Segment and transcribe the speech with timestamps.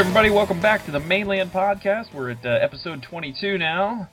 [0.00, 2.14] Everybody, welcome back to the Mane Land Podcast.
[2.14, 4.08] We're at uh, episode 22 now.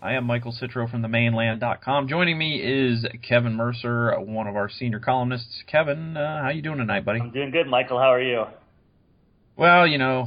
[0.00, 2.08] I am Michael Citro from themaneland.com.
[2.08, 5.62] Joining me is Kevin Mercer, one of our senior columnists.
[5.66, 7.20] Kevin, uh, how you doing tonight, buddy?
[7.20, 7.98] I'm doing good, Michael.
[7.98, 8.44] How are you?
[9.56, 10.26] Well, you know,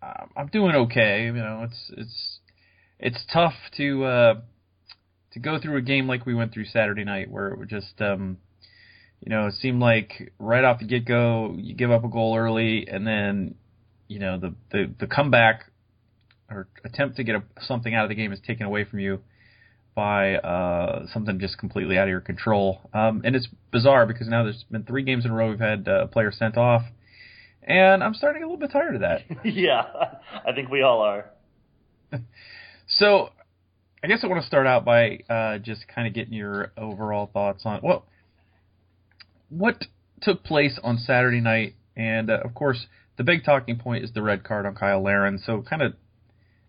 [0.00, 1.24] I, I'm doing okay.
[1.24, 2.38] You know, it's it's
[3.00, 4.34] it's tough to uh,
[5.32, 8.38] to go through a game like we went through Saturday night, where it just um,
[9.20, 12.36] you know, it seemed like right off the get go, you give up a goal
[12.36, 13.56] early, and then
[14.08, 15.70] you know the the, the comeback
[16.50, 19.20] or attempt to get a, something out of the game is taken away from you
[19.94, 22.82] by uh, something just completely out of your control.
[22.92, 25.88] Um, and it's bizarre because now there's been three games in a row we've had
[25.88, 26.82] uh, player sent off,
[27.62, 29.22] and I'm starting to get a little bit tired of that.
[29.44, 29.84] yeah,
[30.46, 31.30] I think we all are.
[32.88, 33.30] so,
[34.04, 37.30] I guess I want to start out by uh, just kind of getting your overall
[37.32, 38.04] thoughts on well,
[39.48, 39.82] what
[40.20, 42.86] took place on Saturday night, and uh, of course
[43.16, 45.38] the big talking point is the red card on Cyle Larin.
[45.38, 45.94] So, kind of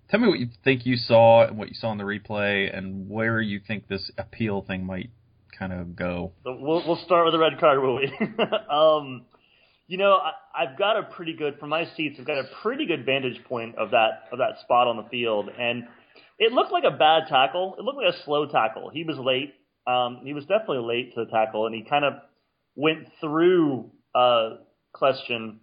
[0.10, 3.10] tell me what you think you saw and what you saw in the replay, and
[3.10, 5.10] where you think this appeal thing might
[5.58, 6.34] kind of go.
[6.46, 8.06] We'll, we'll start with the red card, will we?
[8.70, 9.26] um,
[9.88, 12.18] you know, I, I've got a pretty good from my seats.
[12.20, 15.50] I've got a pretty good vantage point of that of that spot on the field,
[15.58, 15.84] and
[16.40, 17.76] it looked like a bad tackle.
[17.78, 18.90] It looked like a slow tackle.
[18.94, 19.54] He was late.
[19.86, 22.14] Um, he was definitely late to the tackle, and he kind of
[22.76, 24.58] went through uh,
[24.96, 25.60] Kljestan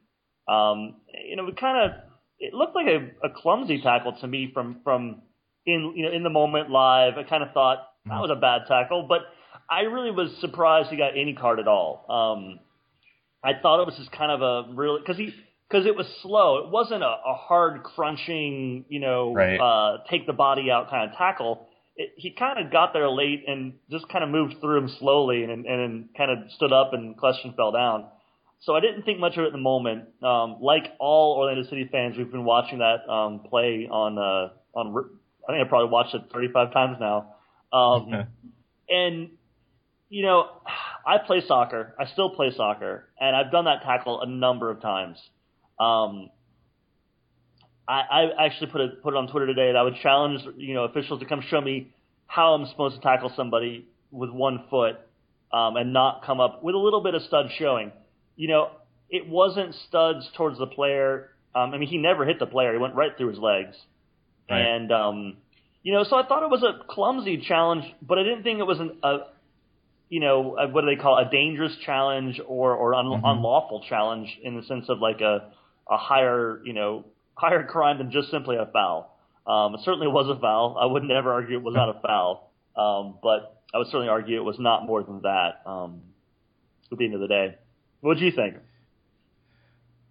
[0.49, 0.97] um,
[1.29, 2.01] you know, we kind of
[2.39, 5.23] it looked like a, a clumsy tackle to me from from
[5.67, 7.15] in you know in the moment live.
[7.17, 9.23] I kind of thought that was a bad tackle, but
[9.71, 12.05] I really was surprised he got any card at all.
[12.09, 12.61] Um,
[13.43, 15.35] I thought it was just kind of a really because he
[15.69, 16.59] because it was slow.
[16.59, 19.59] It wasn't a, a hard crunching, you know, right.
[19.59, 21.67] uh, take the body out kind of tackle.
[21.97, 25.45] It, he kind of got there late and just kind of moved through him slowly
[25.45, 28.07] and and, and kind of stood up and Kljestan fell down.
[28.65, 30.09] So I didn't think much of it in the moment.
[30.23, 34.97] Um, like all Orlando City fans, we've been watching that um, play on uh, on.
[35.47, 37.35] I think I probably watched it 35 times now.
[37.73, 38.27] Um.
[38.87, 39.31] And
[40.11, 40.47] you know,
[41.07, 41.95] I play soccer.
[41.99, 45.17] I still play soccer, and I've done that tackle a number of times.
[45.81, 46.29] Um,
[47.89, 50.75] I, I actually put it put it on Twitter today that I would challenge you
[50.75, 51.95] know officials to come show me
[52.27, 54.97] how I'm supposed to tackle somebody with one foot
[55.51, 57.91] um, and not come up with a little bit of stud showing
[58.37, 58.71] you know,
[59.11, 61.31] it wasn't studs towards the player.
[61.55, 62.73] Um, I mean, he never hit the player.
[62.73, 63.77] He went right through his legs.
[64.51, 64.61] Right.
[64.61, 65.37] And, um,
[65.83, 68.67] you know, so I thought it was a clumsy challenge, but I didn't think it
[68.67, 69.19] was an, a,
[70.09, 71.29] you know, a, what do they call it?
[71.29, 73.25] a dangerous challenge or, or un, mm-hmm.
[73.25, 75.53] unlawful challenge in the sense of like a,
[75.91, 79.11] a higher, you know, higher crime than just simply a foul.
[79.47, 80.77] Um, it certainly was a foul.
[80.81, 82.51] I would never argue it was not a foul.
[82.77, 86.03] Um, but I would certainly argue it was not more than that, um,
[86.91, 87.57] at the end of the day.
[88.05, 88.57] What do you think?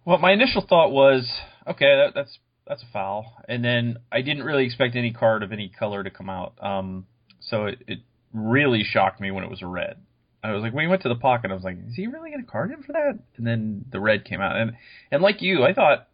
[0.04, 1.30] Well, my initial thought was,
[1.64, 5.52] okay, that, that's that's a foul, and then I didn't really expect any card of
[5.52, 6.54] any color to come out.
[6.60, 7.06] Um,
[7.38, 7.98] so it, it
[8.32, 9.98] really shocked me when it was a red.
[10.42, 12.30] I was like, when he went to the pocket, I was like, is he really
[12.30, 13.20] going to card him for that?
[13.36, 14.72] And then the red came out, and
[15.12, 16.08] and like you, I thought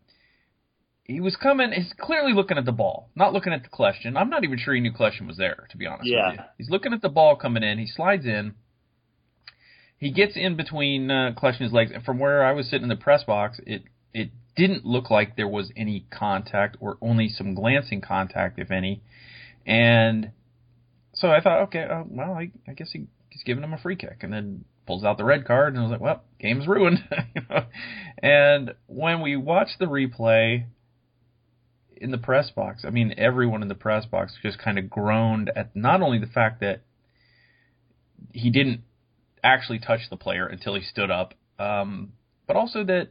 [1.04, 1.72] he was coming.
[1.72, 4.18] He's clearly looking at the ball, not looking at the Kljestan.
[4.18, 6.28] I'm not even sure he knew Kljestan was there, to be honest yeah.
[6.28, 6.44] with you.
[6.58, 7.78] He's looking at the ball coming in.
[7.78, 8.54] He slides in
[10.00, 12.88] he gets in between uh, Kljestan's his legs, and from where I was sitting in
[12.88, 13.84] the press box, it
[14.14, 19.02] it didn't look like there was any contact or only some glancing contact, if any.
[19.66, 20.32] And
[21.12, 23.94] so I thought, okay, uh, well, I, I guess he, he's giving him a free
[23.94, 27.04] kick, and then pulls out the red card, and I was like, well, game's ruined.
[27.34, 27.66] you know?
[28.22, 30.64] And when we watched the replay
[31.94, 35.50] in the press box, I mean, everyone in the press box just kind of groaned
[35.54, 36.80] at not only the fact that
[38.32, 38.80] he didn't
[39.42, 41.34] actually touch the player until he stood up.
[41.58, 42.12] Um,
[42.46, 43.08] but also that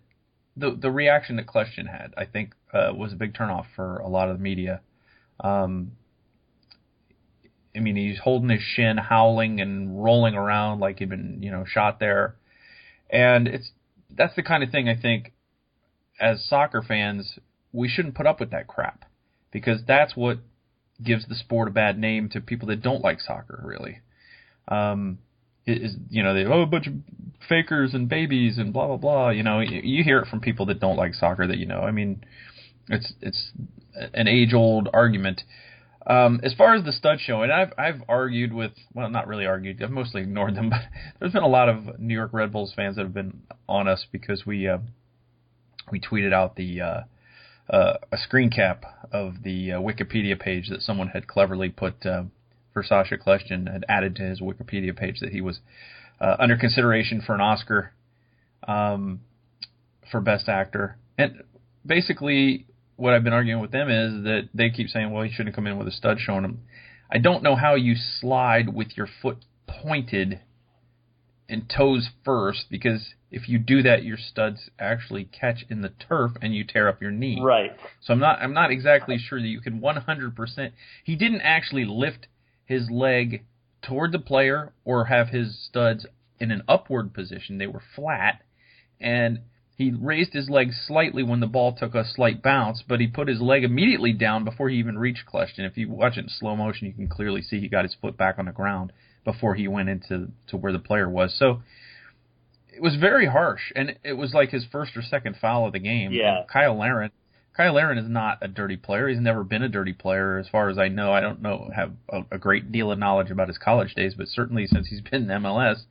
[0.58, 4.08] the the reaction that Kljestan had, I think, uh, was a big turnoff for a
[4.08, 4.82] lot of the media.
[5.40, 5.94] Um,
[7.76, 11.64] I mean, he's holding his shin, howling and rolling around like he'd been, you know,
[11.66, 12.36] shot there.
[13.10, 13.72] And it's
[14.10, 15.34] that's the kind of thing I think,
[16.20, 17.40] as soccer fans,
[17.72, 19.06] we shouldn't put up with that crap
[19.52, 20.40] because that's what
[21.02, 24.00] gives the sport a bad name to people that don't like soccer, really.
[24.68, 25.20] Um,
[25.70, 26.94] is you know they oh a bunch of
[27.48, 29.30] fakers and babies and blah blah blah.
[29.30, 31.82] You know you, you hear it from people that don't like soccer that you know.
[31.82, 32.24] I mean,
[32.90, 33.52] it's it's
[34.14, 35.42] an age old argument.
[36.08, 39.46] Um, as far as the stud show, and I've I've argued with well not really
[39.46, 40.82] argued I've mostly ignored them, but
[41.20, 44.06] there's been a lot of New York Red Bulls fans that have been on us
[44.12, 44.80] because we uh,
[45.92, 47.02] we tweeted out the uh,
[47.70, 52.24] uh, a screen cap of the uh, Wikipedia page that someone had cleverly put uh,
[52.80, 55.60] for Sacha Kljestan had added to his Wikipedia page that he was
[56.22, 57.92] uh, under consideration for an Oscar
[58.66, 59.20] um,
[60.10, 60.98] for Best Actor.
[61.18, 61.44] And
[61.86, 65.56] basically, what I've been arguing with them is that they keep saying, well, he shouldn't
[65.56, 66.62] come in with a stud showing him.
[67.12, 70.40] I don't know how you slide with your foot pointed
[71.50, 76.32] and toes first because if you do that, your studs actually catch in the turf
[76.42, 77.40] and you tear up your knee.
[77.42, 77.72] Right.
[78.02, 80.72] So I'm not I'm not exactly sure that you can 100%.
[81.04, 82.28] He didn't actually lift
[82.70, 83.44] his leg
[83.82, 86.06] toward the player or have his studs
[86.40, 87.58] in an upward position.
[87.58, 88.44] They were flat,
[89.02, 89.40] and
[89.76, 93.28] he raised his leg slightly when the ball took a slight bounce, but he put
[93.28, 95.66] his leg immediately down before he even reached Kljestan.
[95.66, 98.16] If you watch it in slow motion, you can clearly see he got his foot
[98.16, 98.94] back on the ground
[99.26, 101.36] before he went into to where the player was.
[101.40, 101.64] So
[102.72, 105.80] it was very harsh, and it was like his first or second foul of the
[105.80, 106.12] game.
[106.12, 106.42] Yeah.
[106.42, 107.10] And Cyle Larin,
[107.58, 109.10] Cyle Larin is not a dirty player.
[109.10, 111.12] He's never been a dirty player, as far as I know.
[111.12, 114.28] I don't know have a, a great deal of knowledge about his college days, but
[114.28, 115.82] certainly since he's been in MLS,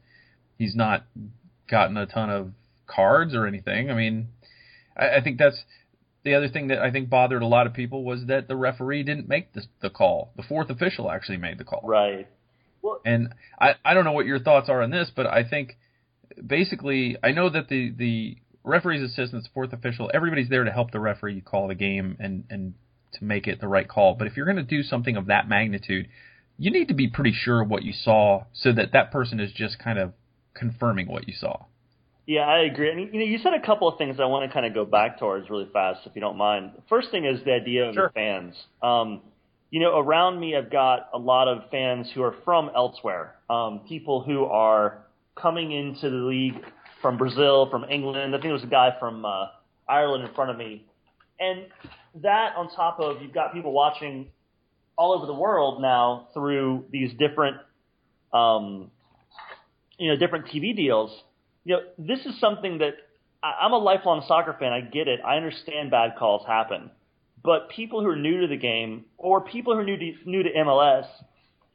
[0.56, 1.04] he's not
[1.70, 2.52] gotten a ton of
[2.86, 3.90] cards or anything.
[3.90, 4.28] I mean,
[4.96, 5.62] I, I think that's
[6.24, 9.02] the other thing that I think bothered a lot of people was that the referee
[9.02, 10.32] didn't make the, the call.
[10.36, 11.82] The fourth official actually made the call.
[11.84, 12.28] Right.
[12.82, 15.76] Well, And I, I don't know what your thoughts are on this, but I think
[16.44, 21.00] basically I know that the the referee's assistants, fourth official, everybody's there to help the
[21.00, 22.74] referee call the game and and
[23.12, 24.14] to make it the right call.
[24.14, 26.08] But if you're going to do something of that magnitude,
[26.58, 29.52] you need to be pretty sure of what you saw, so that that person is
[29.52, 30.12] just kind of
[30.54, 31.64] confirming what you saw.
[32.26, 32.90] Yeah, I agree.
[32.90, 34.84] And you know, you said a couple of things I want to kind of go
[34.84, 36.72] back towards really fast, if you don't mind.
[36.76, 38.08] The first thing is the idea of Sure.
[38.08, 38.54] the fans.
[38.82, 39.22] Um,
[39.70, 43.36] you know, around me, I've got a lot of fans who are from elsewhere.
[43.48, 45.06] Um, people who are
[45.36, 46.62] coming into the league
[47.00, 48.34] from Brazil, from England.
[48.34, 49.46] I think there was a guy from uh,
[49.88, 50.86] Ireland in front of me,
[51.38, 51.66] and
[52.22, 54.28] that on top of you've got people watching
[54.96, 57.56] all over the world now through these different,
[58.32, 58.90] um,
[59.98, 61.22] you know, different TV deals
[61.68, 62.94] you know, this is something that
[63.42, 64.72] I, I'm a lifelong soccer fan.
[64.72, 65.20] I get it.
[65.24, 66.90] I understand bad calls happen,
[67.44, 70.42] but people who are new to the game or people who are new to new
[70.42, 71.04] to MLS,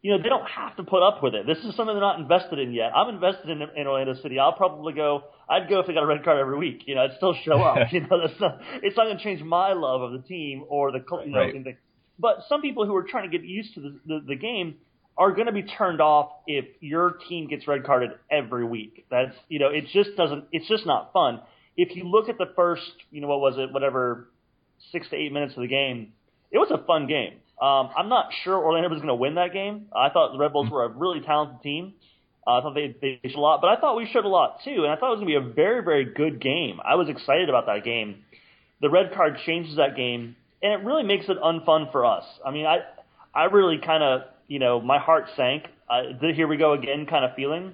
[0.04, 1.48] you know, they don't have to put up with it.
[1.48, 2.92] This is something they're not invested in yet.
[2.94, 4.38] I'm invested in, in Orlando City.
[4.38, 5.24] I'll probably go.
[5.50, 6.84] I'd go if they got a red card every week.
[6.86, 7.78] You know, I'd still show up.
[7.92, 8.60] you know, that's not.
[8.84, 11.40] It's not going to change my love of the team or the you know.
[11.40, 11.56] Right.
[11.56, 11.78] anything.
[12.20, 14.76] But some people who are trying to get used to the, the, the game
[15.18, 19.06] are going to be turned off if your team gets red carded every week.
[19.10, 20.46] That's you know, it just doesn't.
[20.52, 21.40] It's just not fun.
[21.78, 24.28] If you look at the first, you know, what was it, whatever,
[24.92, 26.12] six to eight minutes of the game,
[26.52, 27.36] it was a fun game.
[27.64, 29.86] Um, I'm not sure Orlando was going to win that game.
[29.96, 31.94] I thought the Red Bulls were a really talented team.
[32.46, 34.60] Uh, I thought they they showed a lot, but I thought we showed a lot
[34.66, 36.80] too, and I thought it was going to be a very very good game.
[36.84, 38.10] I was excited about that game.
[38.82, 42.26] The red card changes that game, and it really makes it unfun for us.
[42.46, 42.80] I mean, I
[43.34, 45.64] I really kind of you know my heart sank.
[45.90, 47.74] Uh, the here we go again kind of feeling,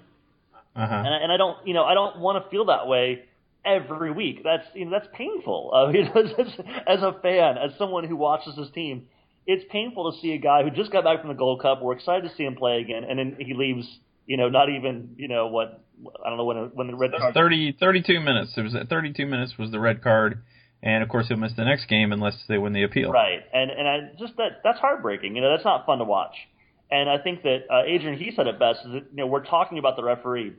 [0.76, 0.96] Uh huh.
[1.04, 3.24] and I, and I don't you know I don't want to feel that way
[3.66, 4.42] every week.
[4.44, 5.72] That's you know that's painful.
[5.74, 6.50] Uh, you know, as,
[6.86, 9.08] as a fan, as someone who watches this team,
[9.50, 11.82] it's painful to see a guy who just got back from the Gold Cup.
[11.82, 13.86] We're excited to see him play again, and then he leaves.
[14.28, 15.84] You know, not even you know what
[16.24, 17.34] I don't know when when the red card.
[17.34, 18.54] 30, 32 minutes.
[18.56, 20.44] It was at 32 minutes was the red card,
[20.84, 23.12] and of course he'll miss the next game unless they win the appeal.
[23.12, 25.36] Right, and and I just that that's heartbreaking.
[25.36, 26.36] You know, that's not fun to watch.
[26.92, 28.82] And I think that uh, Adrian he said it best.
[28.86, 30.54] Is that you know we're talking about the referee.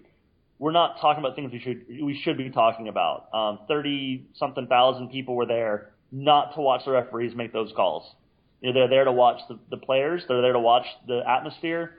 [0.58, 3.32] We're not talking about things we should we should be talking about.
[3.32, 8.16] Um, Thirty something thousand people were there not to watch the referees make those calls.
[8.60, 10.22] You know, they're there to watch the, the players.
[10.28, 11.94] They're there to watch the atmosphere,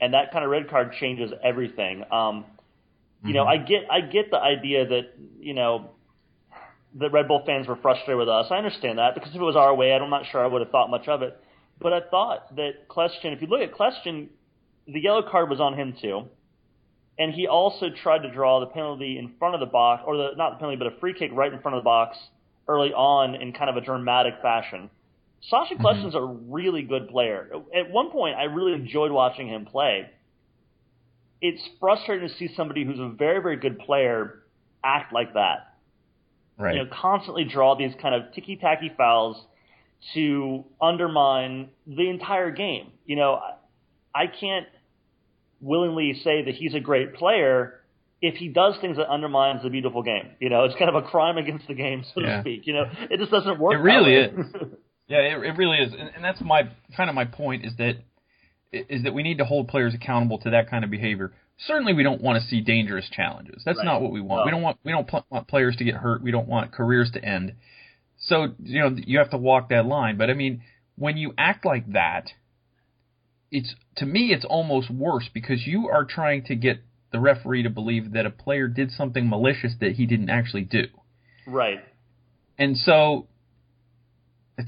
[0.00, 2.04] and that kind of red card changes everything.
[2.12, 2.44] Um,
[3.24, 5.90] you know, I get I get the idea that you know
[6.94, 8.46] the Red Bull fans were frustrated with us.
[8.50, 10.70] I understand that because if it was our way, I'm not sure I would have
[10.70, 11.38] thought much of it.
[11.80, 14.28] But I thought that Kljestan, if you look at Kljestan,
[14.86, 16.22] the yellow card was on him too,
[17.18, 20.30] and he also tried to draw the penalty in front of the box, or the
[20.36, 22.16] not the penalty, but a free kick right in front of the box
[22.68, 24.88] early on in kind of a dramatic fashion.
[25.50, 25.86] Sacha mm-hmm.
[25.86, 27.50] Kljestan's a really good player.
[27.74, 28.86] At one point, I really mm-hmm.
[28.86, 30.10] enjoyed watching him play.
[31.40, 34.42] It's frustrating to see somebody who's a very, very good player
[34.82, 35.76] act like that
[36.58, 36.76] Right.
[36.76, 39.36] you know, constantly draw these kind of ticky tacky fouls
[40.14, 42.92] to undermine the entire game.
[43.04, 43.38] You know,
[44.14, 44.66] I, can't
[45.60, 47.80] willingly say that he's a great player
[48.22, 50.30] if he does things that undermines the beautiful game.
[50.40, 52.36] You know, it's kind of a crime against the game, so Yeah.
[52.36, 52.66] to speak.
[52.66, 53.74] You know, it just doesn't work.
[53.74, 54.32] It really way.
[55.08, 56.62] Yeah, it, it really is, and, and that's my
[56.96, 57.94] kind of my point is that
[58.72, 61.32] is that we need to hold players accountable to that kind of behavior.
[61.66, 63.62] Certainly, we don't want to see dangerous challenges.
[63.64, 63.84] That's Right.
[63.86, 64.40] not what we want.
[64.40, 64.44] No.
[64.46, 66.22] We don't want we don't pl- want players to get hurt.
[66.22, 67.52] We don't want careers to end.
[68.18, 70.16] So you know you have to walk that line.
[70.16, 70.62] But I mean,
[70.96, 72.30] when you act like that,
[73.50, 76.80] it's to me it's almost worse because you are trying to get
[77.12, 80.86] the referee to believe that a player did something malicious that he didn't actually do.
[81.46, 81.78] right.
[82.58, 83.28] and so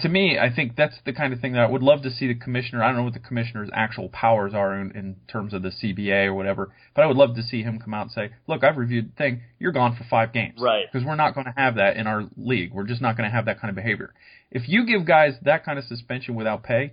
[0.00, 2.26] to me, I think that's the kind of thing that I would love to see
[2.26, 2.82] the commissioner.
[2.82, 6.26] I don't know what the commissioner's actual powers are in, in terms of the CBA
[6.26, 8.76] or whatever, but I would love to see him come out and say, "Look, I've
[8.76, 9.42] reviewed the thing.
[9.58, 10.84] You're gone for five games." Right.
[10.92, 12.74] Because we're not going to have that in our league.
[12.74, 14.12] We're just not going to have that kind of behavior.
[14.50, 16.92] If you give guys that kind of suspension without pay,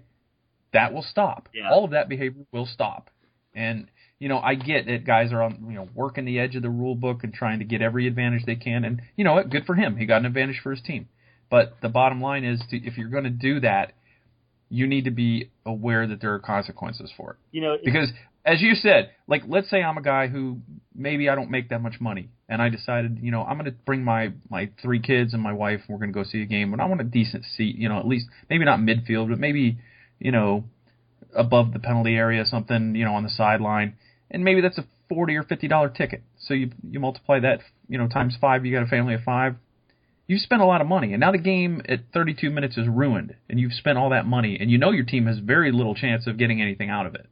[0.72, 1.50] that will stop.
[1.54, 1.70] Yeah.
[1.70, 3.10] All of that behavior will stop.
[3.54, 6.62] And you know, I get that guys are on, you know, working the edge of
[6.62, 8.86] the rule book and trying to get every advantage they can.
[8.86, 9.50] And you know what?
[9.50, 9.98] Good for him.
[9.98, 11.10] He got an advantage for his team.
[11.50, 13.94] But the bottom line is, to, if you're going to do that,
[14.70, 17.38] you need to be aware that there are consequences for it.
[17.52, 18.10] You know, Because
[18.46, 20.60] as you said, like let's say I'm a guy who
[20.94, 23.78] maybe I don't make that much money, and I decided, you know, I'm going to
[23.86, 26.46] bring my my three kids and my wife, and we're going to go see a
[26.46, 29.40] game, but I want a decent seat, you know, at least maybe not midfield, but
[29.40, 29.78] maybe,
[30.20, 30.66] you know,
[31.36, 33.96] above the penalty area, something, you know, on the sideline,
[34.30, 36.24] and maybe that's a forty or fifty dollar ticket.
[36.40, 39.56] So you you multiply that, you know, times five, you got a family of five.
[40.28, 43.36] You've spent a lot of money, and now the game at 32 minutes is ruined,
[43.48, 46.26] and you've spent all that money, and you know your team has very little chance
[46.26, 47.28] of getting anything out of it.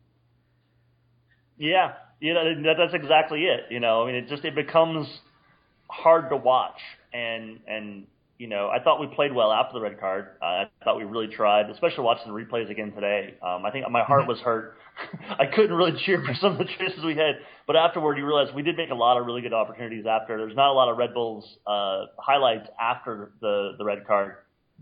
[1.57, 3.61] Yeah, you know that, that's exactly it.
[3.71, 5.07] You know, I mean, it just it becomes
[5.89, 6.79] hard to watch,
[7.13, 8.05] and and
[8.43, 10.25] you know, I thought we played well after the red card.
[10.41, 13.35] Uh, I thought we really tried, especially watching the replays again today.
[13.41, 14.75] Um, I think my heart was hurt.
[15.39, 17.35] I couldn't really cheer for some of the choices we had,
[17.67, 20.37] but afterward, you realize we did make a lot of really good opportunities after.
[20.37, 24.35] There's not a lot of Red Bulls uh, highlights after the the red card,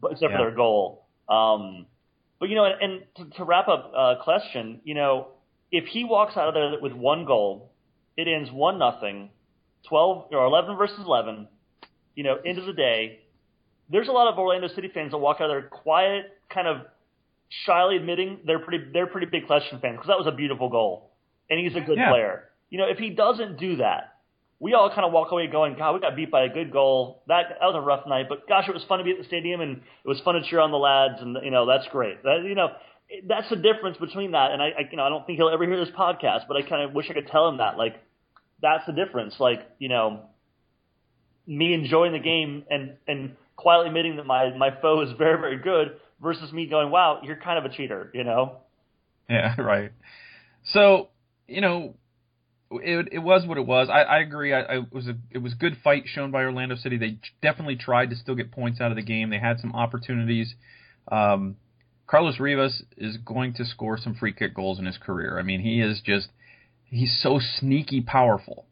[0.09, 0.37] except Yeah.
[0.39, 1.05] for their goal.
[1.29, 1.85] Um,
[2.39, 5.27] but you know, and, and to, to wrap up uh, question, you know,
[5.71, 7.71] if he walks out of there with one goal,
[8.17, 9.29] it ends one nothing,
[9.87, 11.47] twelve or eleven versus eleven.
[12.15, 13.19] You know, end of the day,
[13.91, 16.77] there's a lot of Orlando City fans that walk out of there quiet, kind of
[17.65, 21.11] shyly admitting they're pretty they're pretty big Kljestan fans because that was a beautiful goal,
[21.49, 22.09] and he's a good Yeah.
[22.09, 22.49] player.
[22.69, 24.15] You know, if he doesn't do that,
[24.59, 27.23] we all kind of walk away going, God, we got beat by a good goal.
[27.27, 29.25] That that was a rough night, but gosh, it was fun to be at the
[29.25, 32.23] stadium and it was fun to cheer on the lads, and you know that's great.
[32.23, 32.69] That, you know,
[33.27, 34.51] that's the difference between that.
[34.51, 36.61] And I, I, you know, I don't think he'll ever hear this podcast, but I
[36.61, 37.77] kind of wish I could tell him that.
[37.77, 37.95] Like,
[38.61, 39.37] that's the difference.
[39.37, 40.21] Like, you know,
[41.47, 45.57] me enjoying the game and and quietly admitting that my my foe is very very
[45.57, 48.11] good versus me going, wow, you're kind of a cheater.
[48.13, 48.57] You know.
[49.29, 49.91] Yeah, right.
[50.65, 51.09] So,
[51.47, 51.95] you know,
[52.71, 53.89] it it was what it was.
[53.89, 54.53] I, I agree.
[54.53, 56.97] I, I it was a it was good fight shown by Orlando City.
[56.97, 59.29] They definitely tried to still get points out of the game.
[59.29, 60.53] They had some opportunities.
[61.11, 61.57] Um,
[62.07, 65.39] Carlos Rivas is going to score some free kick goals in his career.
[65.39, 66.29] I mean, he is just
[66.85, 68.65] he's so sneaky powerful.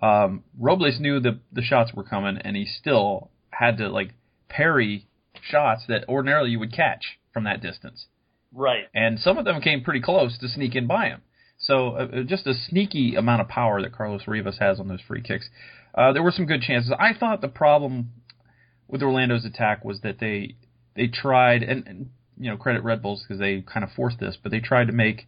[0.00, 4.12] Um, Robles knew the the shots were coming, and he still had to like
[4.48, 5.06] parry
[5.42, 8.06] shots that ordinarily you would catch from that distance
[8.52, 8.86] Right.
[8.94, 11.20] and some of them came pretty close to sneak in by him.
[11.58, 15.00] So uh, uh, just a sneaky amount of power that Carlos Rivas has on those
[15.00, 15.48] free kicks.
[15.94, 16.92] Uh, there were some good chances.
[16.98, 18.10] I thought the problem
[18.88, 20.54] with Orlando's attack was that they
[20.94, 24.36] they tried and, and you know credit Red Bulls because they kind of forced this,
[24.42, 25.26] but they tried to make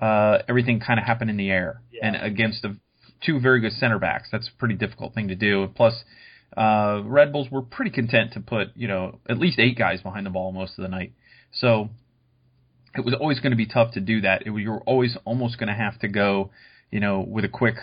[0.00, 2.06] uh, everything kind of happen in the air Yeah.
[2.06, 2.76] and against the
[3.24, 4.28] two very good center backs.
[4.30, 5.68] That's a pretty difficult thing to do.
[5.74, 6.04] Plus.
[6.56, 10.26] Uh, Red Bulls were pretty content to put, you know, at least eight guys behind
[10.26, 11.12] the ball most of the night.
[11.52, 11.90] So,
[12.94, 14.42] it was always going to be tough to do that.
[14.46, 16.50] It, you were always almost going to have to go,
[16.90, 17.76] you know, with a quick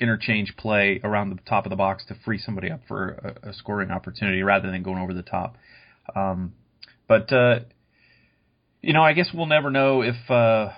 [0.00, 3.52] interchange play around the top of the box to free somebody up for a, a
[3.52, 5.56] scoring opportunity rather than going over the top.
[6.16, 6.54] Um,
[7.06, 7.60] but uh,
[8.80, 10.70] you know, I guess we'll never know if uh,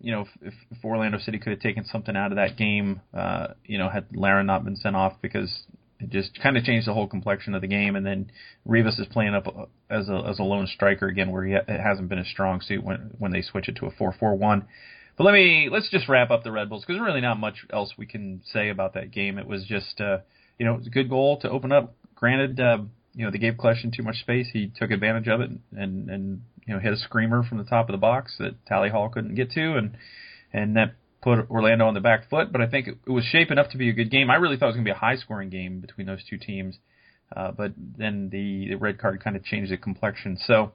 [0.00, 3.00] you know if, if Orlando City could have taken something out of that game.
[3.12, 5.62] Uh, you know, had Larin not been sent off because
[6.02, 7.96] it just kind of changed the whole complexion of the game.
[7.96, 8.30] And then
[8.64, 11.64] Rivas is playing up uh, as a as a lone striker again, where he ha-
[11.68, 14.34] it hasn't been a strong suit when when they switch it to a four four
[14.34, 14.66] one.
[15.16, 17.92] But let me let's just wrap up the Red Bulls because really not much else
[17.96, 19.38] we can say about that game.
[19.38, 20.18] It was just uh,
[20.58, 21.94] you know it was a good goal to open up.
[22.14, 22.78] Granted, uh,
[23.14, 24.48] you know they gave Kljestan too much space.
[24.52, 27.88] He took advantage of it and and you know hit a screamer from the top
[27.88, 29.96] of the box that Tally Hall couldn't get to, and
[30.52, 32.52] and that put Orlando on the back foot.
[32.52, 34.30] But I think it, it was shaping up to be a good game.
[34.30, 36.36] I really thought it was going to be a high scoring game between those two
[36.36, 36.76] teams.
[37.34, 40.36] Uh, but then the, the red card kind of changed the complexion.
[40.46, 40.72] So,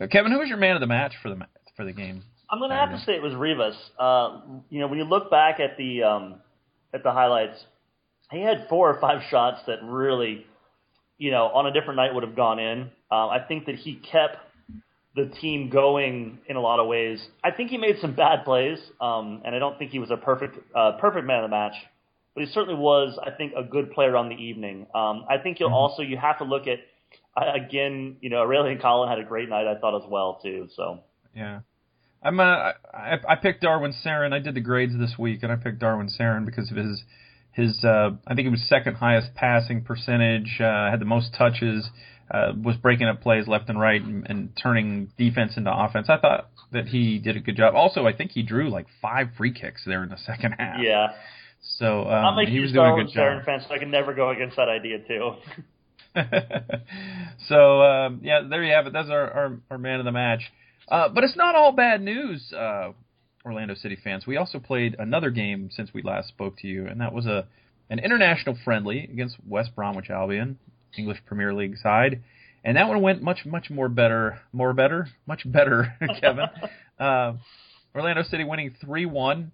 [0.00, 2.22] uh, Kevin, who was your man of the match for the for the game?
[2.50, 3.74] I'm going to have to say it was Rivas.
[3.98, 4.40] Uh,
[4.70, 6.36] you know, when you look back at the um,
[6.92, 7.62] at the highlights,
[8.30, 10.46] he had four or five shots that really,
[11.18, 12.90] you know, on a different night would have gone in.
[13.10, 14.36] Uh, I think that he kept
[15.14, 17.24] the team going in a lot of ways.
[17.42, 20.16] I think he made some bad plays, um, and I don't think he was a
[20.16, 21.74] perfect uh, perfect man of the match,
[22.34, 24.86] but he certainly was, I think, a good player on the evening.
[24.94, 26.78] Um, I think you'll also you have to look at
[27.36, 30.68] I- again, you know, Aurelien Collin had a great night, I thought as well too.
[30.74, 31.00] So
[31.34, 31.60] Yeah.
[32.22, 34.32] I'm uh, I, I picked Darwin Cerén.
[34.32, 37.02] I did the grades this week, and I picked Darwin Cerén because of his
[37.52, 41.88] his uh, I think it was second highest passing percentage, uh, had the most touches,
[42.30, 46.08] uh, was breaking up plays left and right and, and turning defense into offense.
[46.08, 47.74] I thought that he did a good job.
[47.74, 50.80] Also, I think he drew like five free kicks there in the second half.
[50.80, 51.08] Yeah.
[51.78, 53.44] So um, he was doing a good job.
[53.44, 55.32] Fan, so I can never go against that idea too.
[57.48, 58.92] so um, yeah, there you have it.
[58.92, 60.42] That's our, our, our man of the match.
[60.88, 62.92] Uh, but it's not all bad news, uh,
[63.44, 64.26] Orlando City fans.
[64.26, 67.46] We also played another game since we last spoke to you, and that was a
[67.90, 70.58] an international friendly against West Bromwich Albion,
[70.96, 72.22] English Premier League side,
[72.64, 76.46] and that one went much much more better, more better, much better, Kevin.
[76.98, 77.32] uh,
[77.94, 79.52] Orlando City winning three one.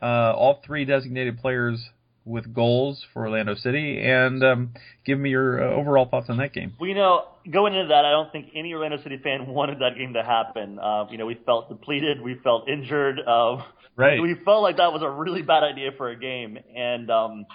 [0.00, 1.84] Uh, all three designated players
[2.24, 6.52] with goals for Orlando City, and um, give me your uh, overall thoughts on that
[6.52, 6.74] game.
[6.78, 9.96] Well, you know, going into that, I don't think any Orlando City fan wanted that
[9.96, 10.78] game to happen.
[10.78, 13.62] Uh, you know, we felt depleted, we felt injured, uh,
[13.96, 14.20] Right.
[14.22, 17.46] we felt like that was a really bad idea for a game, and um,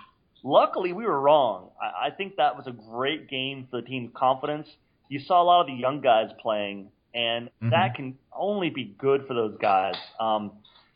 [0.44, 1.72] luckily we were wrong.
[1.82, 4.68] I, I think that was a great game for the team's confidence.
[5.10, 7.72] You saw a lot of the young guys playing, and Mhm.
[7.72, 9.96] that can only be good for those guys.
[10.20, 10.52] Um,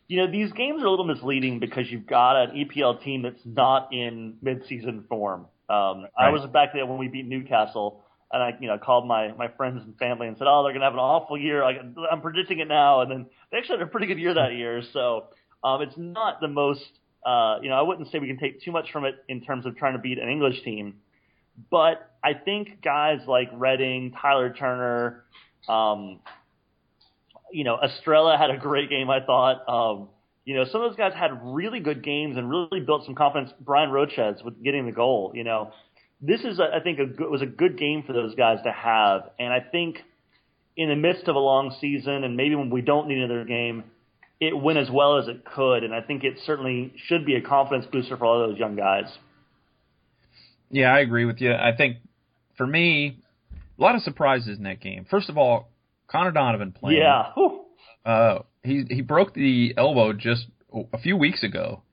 [0.08, 3.46] you know, these games are a little misleading because you've got an EPL team that's
[3.46, 5.48] not in mid-season form.
[5.70, 9.34] Um, I was back there when we beat Newcastle, and I, you know, called my
[9.34, 11.62] my friends and family and said, "Oh, they're gonna have an awful year.
[11.62, 11.78] Like,
[12.10, 14.82] I'm predicting it now." And then they actually had a pretty good year that year.
[14.94, 15.26] So
[15.64, 18.72] um, it's not the most, uh, you know, I wouldn't say we can take too
[18.72, 20.96] much from it in terms of trying to beat an English team,
[21.70, 25.24] but I think guys like Redding, Tyler Turner,
[25.68, 26.20] um,
[27.52, 29.10] you know, Estrella had a great game.
[29.10, 29.68] I thought.
[29.68, 30.10] Um,
[30.48, 33.52] you know, some of those guys had really good games and really built some confidence.
[33.60, 35.34] Bryan Rochez with getting the goal.
[35.36, 35.74] You know,
[36.22, 38.72] this is, a, I think, a good, was a good game for those guys to
[38.72, 39.30] have.
[39.38, 39.98] And I think
[40.78, 43.84] in the midst of a long season, and maybe when we don't need another game,
[44.40, 45.84] it went as well as it could.
[45.84, 49.06] And I think it certainly should be a confidence booster for all those young guys.
[50.70, 51.54] Yeah, I agree with you.
[51.54, 51.98] I think
[52.58, 53.20] for me,
[53.78, 55.06] a lot of surprises in that game.
[55.10, 55.70] First of all,
[56.08, 57.00] Conor Donovan playing.
[57.00, 57.32] Yeah.
[58.06, 60.48] Uh, he he broke the elbow just
[60.94, 61.84] a few weeks ago,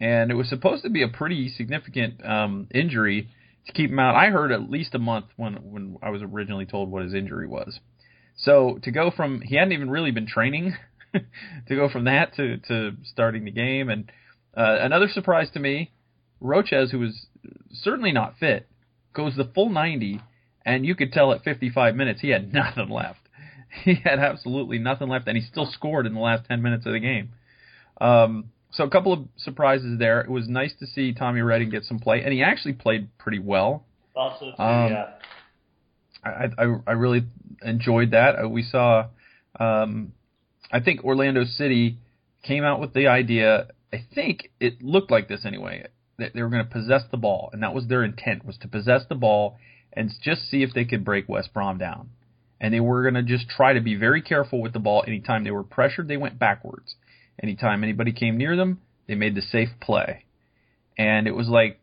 [0.00, 3.28] and it was supposed to be a pretty significant um, injury
[3.66, 4.14] to keep him out.
[4.14, 7.46] I heard at least a month when when I was originally told what his injury
[7.46, 7.80] was.
[8.36, 10.76] So to go from he hadn't even really been training
[11.68, 14.10] to go from that to to starting the game, and
[14.56, 15.90] uh, another surprise to me,
[16.42, 17.26] Rochez, who was
[17.72, 18.68] certainly not fit,
[19.12, 20.20] goes the full 90,
[20.64, 23.20] and you could tell at 55 minutes he had nothing left.
[23.84, 26.92] He had absolutely nothing left, and he still scored in the last 10 minutes of
[26.92, 27.32] the game.
[28.00, 30.20] Um, so a couple of surprises there.
[30.20, 33.38] It was nice to see Tommy Redding get some play, and he actually played pretty
[33.38, 33.84] well.
[34.14, 35.08] Also, too, Um, yeah.
[36.24, 37.24] I, I I really
[37.62, 38.42] enjoyed that.
[38.44, 39.06] Uh, We saw,
[39.60, 40.12] um,
[40.70, 41.98] I think Orlando City
[42.42, 43.68] came out with the idea.
[43.92, 45.86] I think it looked like this anyway.
[46.18, 48.68] That they were going to possess the ball, and that was their intent was to
[48.68, 49.58] possess the ball
[49.92, 52.08] and just see if they could break West Brom down.
[52.58, 55.04] And they were going to just try to be very careful with the ball.
[55.06, 56.94] Anytime they were pressured, they went backwards.
[57.42, 60.24] Anytime anybody came near them, they made the safe play.
[60.96, 61.80] And it was like,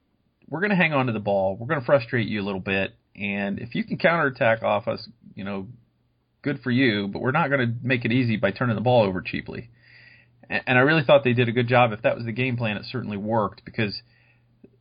[0.50, 1.56] we're going to hang on to the ball.
[1.56, 2.96] We're going to frustrate you a little bit.
[3.16, 5.68] And if you can counterattack off us, you know,
[6.44, 9.04] good for you, but we're not going to make it easy by turning the ball
[9.04, 9.70] over cheaply.
[10.50, 11.94] And, I really thought they did a good job.
[11.94, 14.00] If that was the game plan, it certainly worked because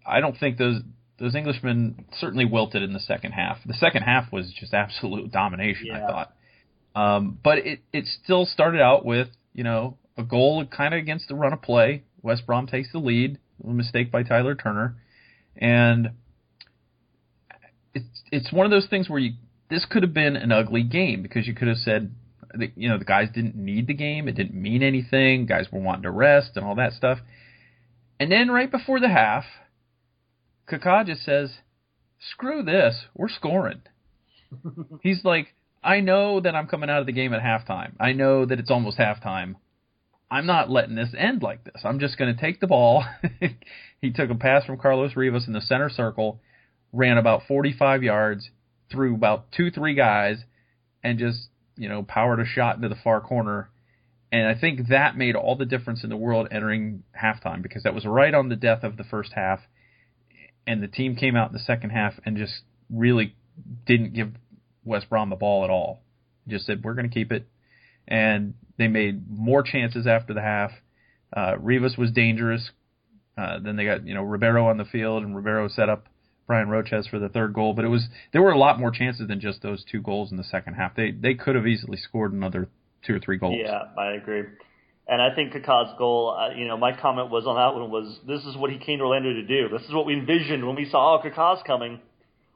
[0.04, 0.80] I don't think those
[1.18, 3.58] those Englishmen certainly wilted in the second half.
[3.64, 6.34] The second half was just absolute domination, I thought.
[6.94, 11.28] Um, but it it still started out with you know a goal kind of against
[11.28, 12.02] the run of play.
[12.22, 14.96] West Brom takes the lead, a mistake by Tyler Turner,
[15.56, 16.10] and
[17.94, 19.34] it's it's one of those things where you
[19.72, 22.14] this could have been an ugly game because you could have said
[22.76, 26.02] you know the guys didn't need the game, it didn't mean anything, guys were wanting
[26.02, 27.18] to rest and all that stuff.
[28.20, 29.44] And then right before the half,
[30.70, 31.50] Kaká just says,
[32.32, 33.80] "Screw this, we're scoring."
[35.02, 37.94] He's like, "I know that I'm coming out of the game at halftime.
[37.98, 39.54] I know that it's almost halftime.
[40.30, 41.82] I'm not letting this end like this.
[41.84, 43.04] I'm just going to take the ball."
[44.02, 46.42] he took a pass from Carlos Rivas in the center circle,
[46.92, 48.50] ran about 45 yards,
[48.92, 50.38] threw about two, three guys,
[51.02, 53.70] and just you know powered a shot into the far corner.
[54.30, 57.94] And I think that made all the difference in the world entering halftime because that
[57.94, 59.60] was right on the death of the first half,
[60.66, 63.34] and the team came out in the second half and just really
[63.86, 64.32] didn't give
[64.84, 66.02] West Brom the ball at all.
[66.48, 67.46] Just said we're going to keep it,
[68.08, 70.72] and they made more chances after the half.
[71.34, 72.70] Uh, Rivas was dangerous.
[73.36, 76.08] Uh, then they got you know Ribeiro on the field, and Ribeiro set up
[76.46, 77.74] Bryan Rochez for the third goal.
[77.74, 80.36] But it was there were a lot more chances than just those two goals in
[80.36, 80.94] the second half.
[80.94, 82.68] They they could have easily scored another
[83.06, 83.56] two or three goals.
[83.58, 84.44] Yeah, I agree.
[85.08, 88.18] And I think Kaká's goal, uh, you know, my comment was on that one was
[88.26, 89.68] this is what he came to Orlando to do.
[89.68, 92.00] This is what we envisioned when we saw oh, Kaká's coming.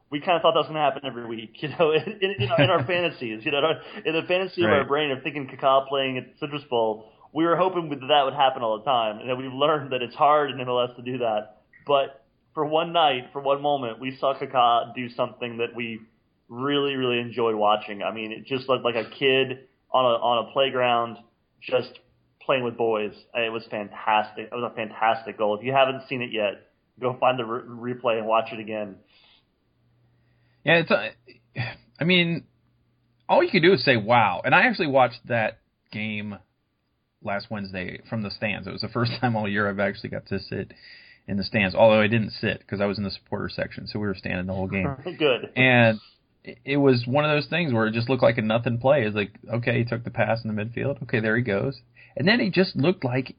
[0.08, 2.34] We kind of thought that was going to happen every week, you know, in, in,
[2.38, 3.60] in, our, in our fantasies, you know,
[4.04, 4.72] in the fantasy right.
[4.72, 7.10] of our brain of thinking Kaká playing at Citrus Bowl.
[7.32, 10.14] We were hoping that that would happen all the time, and we've learned that it's
[10.14, 11.62] hard in MLS to do that.
[11.84, 12.24] But
[12.56, 16.00] for one night, for one moment, we saw Kaká do something that we
[16.48, 18.02] really, really enjoyed watching.
[18.02, 21.18] I mean, it just looked like a kid on a on a playground,
[21.60, 21.90] just
[22.40, 23.12] playing with boys.
[23.34, 24.48] It was fantastic.
[24.50, 25.58] It was a fantastic goal.
[25.58, 28.96] If you haven't seen it yet, go find the re- replay and watch it again.
[30.64, 30.90] Yeah, it's.
[30.90, 31.10] A,
[32.00, 32.44] I mean,
[33.28, 34.40] all you can do is say wow.
[34.42, 35.58] And I actually watched that
[35.92, 36.38] game
[37.22, 38.66] last Wednesday from the stands.
[38.66, 40.72] It was the first time all year I've actually got to sit
[41.28, 41.74] in the stands.
[41.74, 44.46] Although I didn't sit because I was in the supporter section, so we were standing
[44.46, 44.88] the whole game.
[45.18, 45.50] Good.
[45.56, 46.00] And
[46.64, 49.02] it was one of those things where it just looked like a nothing play.
[49.02, 51.02] It's like, okay, he took the pass in the midfield.
[51.02, 51.80] Okay, there he goes.
[52.16, 53.34] And then he just looked like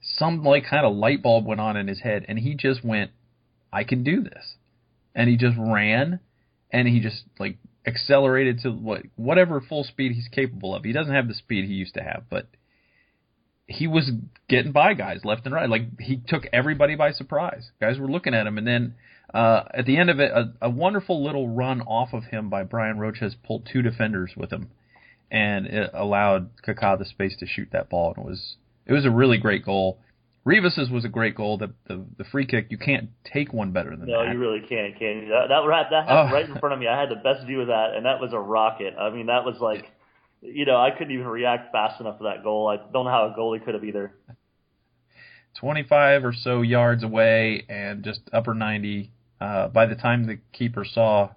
[0.00, 3.10] some like kind of light bulb went on in his head, and he just went,
[3.72, 4.54] I can do this.
[5.14, 6.20] And he just ran,
[6.70, 10.84] and he just like accelerated to what whatever full speed he's capable of.
[10.84, 12.46] He doesn't have the speed he used to have, but
[13.68, 14.10] he was
[14.48, 15.68] getting by guys left and right.
[15.68, 17.70] Like he took everybody by surprise.
[17.80, 18.94] Guys were looking at him, and then
[19.32, 22.62] uh, at the end of it, a, a wonderful little run off of him by
[22.64, 24.70] Bryan Rochez pulled two defenders with him,
[25.30, 28.14] and it allowed Kaká the space to shoot that ball.
[28.16, 29.98] And it was it was a really great goal.
[30.46, 31.58] Rivas's was a great goal.
[31.58, 34.26] The, the the free kick you can't take one better than no, that.
[34.28, 34.98] No, you really can't.
[34.98, 35.28] Can you?
[35.28, 36.34] That that, that happened oh.
[36.34, 36.88] right in front of me.
[36.88, 38.94] I had the best view of that, and that was a rocket.
[38.98, 39.84] I mean, that was like,
[40.40, 42.68] you know, I couldn't even react fast enough to that goal.
[42.68, 44.12] I don't know how a goalie could have either.
[45.60, 50.84] 25 or so yards away and just upper 90 uh, by the time the keeper
[50.84, 51.30] saw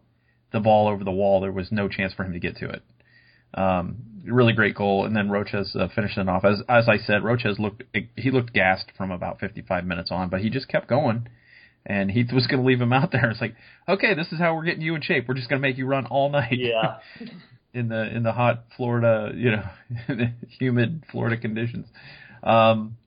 [0.52, 2.84] the ball over the wall, there was no chance for him to get to it.
[3.54, 6.44] Um, really great goal, and then Rochez uh, finished it off.
[6.46, 7.84] As as I said, Rochez looked
[8.16, 11.28] he looked gassed from about 55 minutes on, but he just kept going,
[11.86, 13.30] and Heath was going to leave him out there.
[13.30, 13.56] It's like,
[13.88, 15.28] okay, this is how we're getting you in shape.
[15.28, 16.58] We're just going to make you run all night.
[16.58, 16.98] Yeah.
[17.74, 19.64] in the in the hot Florida, you know,
[20.60, 21.88] humid Florida conditions.
[22.44, 22.98] Um,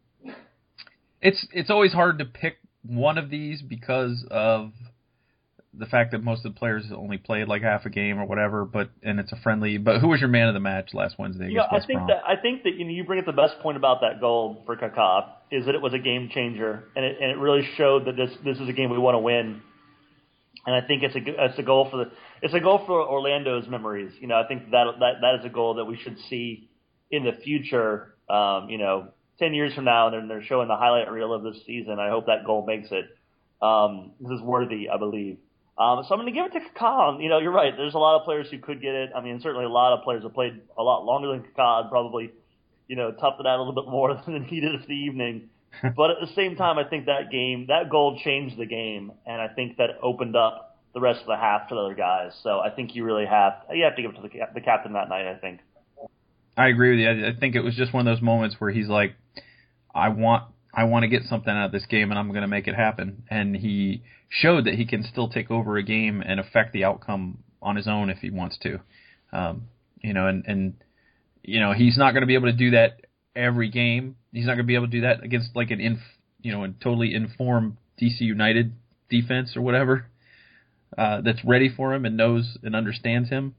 [1.20, 4.72] it's it's always hard to pick one of these because of
[5.76, 8.64] the fact that most of the players only played like half a game or whatever,
[8.64, 9.78] but and it's a friendly.
[9.78, 11.48] But who was your man of the match last Wednesday?
[11.50, 12.06] Yeah, I think Brom?
[12.08, 14.62] that I think that you know you bring up the best point about that goal
[14.66, 18.06] for Kaká is that it was a game changer and it and it really showed
[18.06, 19.62] that this this is a game we want to win.
[20.66, 22.10] And I think it's a it's a goal for the
[22.42, 24.12] it's a goal for Orlando's memories.
[24.20, 26.68] You know, I think that that that is a goal that we should see
[27.10, 28.14] in the future.
[28.28, 31.42] Um, you know, ten years from now, and they're, they're showing the highlight reel of
[31.42, 31.98] this season.
[31.98, 33.06] I hope that goal makes it.
[33.62, 35.38] Um, this is worthy, I believe.
[35.76, 37.20] Um, so I'm going to give it to Kaká.
[37.20, 37.72] You know, you're right.
[37.76, 39.10] There's a lot of players who could get it.
[39.14, 41.90] I mean, certainly a lot of players have played a lot longer than Kaká and
[41.90, 42.30] probably,
[42.86, 45.48] you know, toughed it out a little bit more than he did the evening.
[45.96, 49.40] but at the same time, I think that game, that goal changed the game, and
[49.40, 52.32] I think that opened up the rest of the half to the other guys.
[52.42, 54.92] So I think you really have you have to give it to the, the captain
[54.94, 55.26] that night.
[55.26, 55.60] I think.
[56.56, 57.26] I agree with you.
[57.26, 59.16] I think it was just one of those moments where he's like,
[59.92, 60.44] I want
[60.76, 62.74] I want to get something out of this game and I'm going to make it
[62.74, 63.24] happen.
[63.30, 67.38] And he showed that he can still take over a game and affect the outcome
[67.62, 68.80] on his own if he wants to.
[69.32, 69.68] Um,
[70.00, 70.74] you know, and, and,
[71.42, 73.02] you know, he's not going to be able to do that
[73.34, 74.16] every game.
[74.32, 75.98] He's not going to be able to do that against like an inf,
[76.42, 78.74] you know, a totally informed DC United
[79.08, 80.06] defense or whatever,
[80.96, 83.54] uh, that's ready for him and knows and understands him.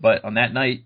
[0.00, 0.84] But on that night,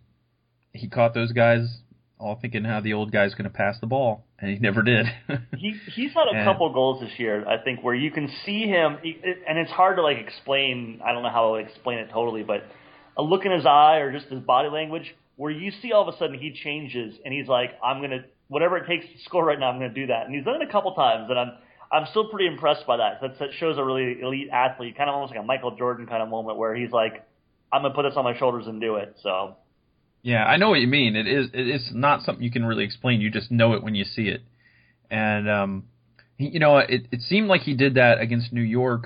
[0.72, 1.78] he caught those guys
[2.18, 5.06] all thinking how the old guy's going to pass the ball, and he never did.
[5.56, 8.66] he he's had a and, couple goals this year, I think, where you can see
[8.66, 11.00] him, and it's hard to like explain.
[11.04, 12.64] I don't know how to explain it totally, but
[13.16, 16.14] a look in his eye or just his body language, where you see all of
[16.14, 19.59] a sudden he changes, and he's like, "I'm gonna whatever it takes to score right
[19.59, 21.52] now, I'm gonna do that." And he's done it a couple times, and I'm
[21.92, 23.20] I'm still pretty impressed by that.
[23.20, 26.22] That, that shows a really elite athlete, kind of almost like a Michael Jordan kind
[26.22, 27.27] of moment, where he's like,
[27.72, 29.57] "I'm gonna put this on my shoulders and do it." So
[30.27, 31.14] yeah, I know what you mean.
[31.14, 33.20] It is it is not something you can really explain.
[33.20, 34.42] You just know it when you see it.
[35.09, 35.85] And um
[36.37, 39.05] he, you know, it it seemed like he did that against New York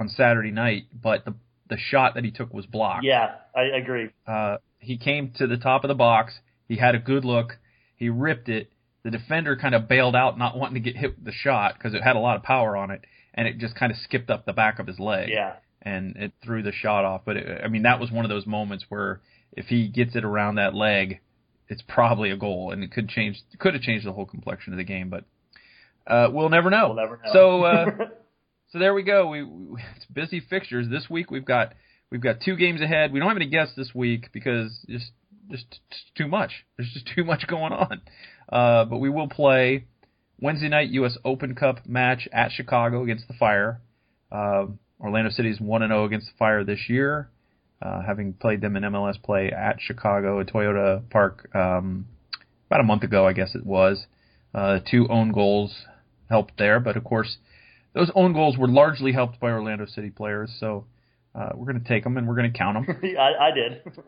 [0.00, 1.34] on Saturday night, but the
[1.68, 3.04] the shot that he took was blocked.
[3.04, 4.10] Yeah, I agree.
[4.26, 6.34] Uh he came to the top of the box.
[6.66, 7.58] He had a good look.
[7.94, 8.71] He ripped it.
[9.04, 11.94] The defender kind of bailed out, not wanting to get hit with the shot because
[11.94, 14.46] it had a lot of power on it, and it just kind of skipped up
[14.46, 15.28] the back of his leg.
[15.28, 15.54] Yeah.
[15.84, 17.22] And it threw the shot off.
[17.24, 19.20] But it, I mean, that was one of those moments where
[19.52, 21.20] if he gets it around that leg,
[21.68, 24.76] it's probably a goal, and it could change could have changed the whole complexion of
[24.76, 25.24] the game, but
[26.06, 26.88] uh, we'll never know.
[26.88, 27.32] We'll never know.
[27.32, 27.86] So uh,
[28.70, 29.28] so there we go.
[29.28, 31.30] We, we it's busy fixtures this week.
[31.30, 31.74] We've got
[32.10, 33.12] we've got two games ahead.
[33.12, 35.12] We don't have any guests this week because just
[35.50, 35.80] just
[36.16, 36.64] too much.
[36.76, 38.02] There's just too much going on.
[38.48, 39.86] Uh, but we will play
[40.40, 41.16] Wednesday night U.S.
[41.24, 43.80] Open Cup match at Chicago against the Fire.
[44.30, 44.66] Uh,
[45.00, 47.30] Orlando City is one and zero against the Fire this year,
[47.80, 52.06] uh, having played them in MLS play at Chicago at Toyota Park um,
[52.68, 54.06] about a month ago, I guess it was.
[54.54, 55.74] Uh, two own goals
[56.28, 57.36] helped there, but of course,
[57.94, 60.50] those own goals were largely helped by Orlando City players.
[60.58, 60.86] So
[61.34, 62.96] uh, we're going to take them and we're going to count them.
[63.18, 63.82] I, I did.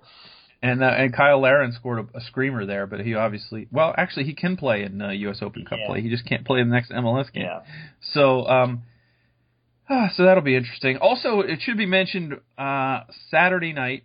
[0.65, 4.25] And uh, and Cyle Larin scored a, a, screamer there, but he obviously well actually
[4.25, 5.41] he can play in uh, U.S.
[5.43, 5.87] Open Cup yeah.
[5.89, 6.01] play.
[6.01, 7.43] He just can't play in the next MLS game.
[7.43, 7.61] Yeah.
[8.15, 8.83] So um,
[9.91, 10.97] ah, so that'll be interesting.
[10.97, 13.01] Also, it should be mentioned uh,
[13.31, 14.05] Saturday night,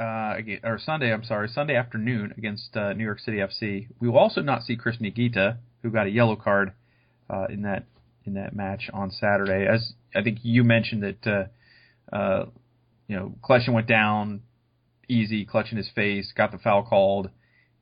[0.00, 1.12] uh, or Sunday.
[1.12, 3.88] I'm sorry, Sunday afternoon against uh, New York City FC.
[4.00, 6.72] We will also not see Chris Higuita, who got a yellow card
[7.28, 7.84] uh, in that
[8.24, 9.66] in that match on Saturday.
[9.66, 11.26] As I think you mentioned that,
[12.10, 12.46] uh, uh,
[13.06, 14.40] you know, Kljestan went down
[15.08, 17.30] easy, clutching his face, got the foul called,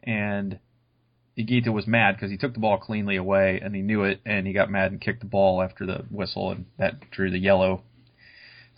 [0.03, 0.59] and
[1.37, 4.47] Higuita was mad because he took the ball cleanly away and he knew it, and
[4.47, 7.83] he got mad and kicked the ball after the whistle, and that drew the yellow.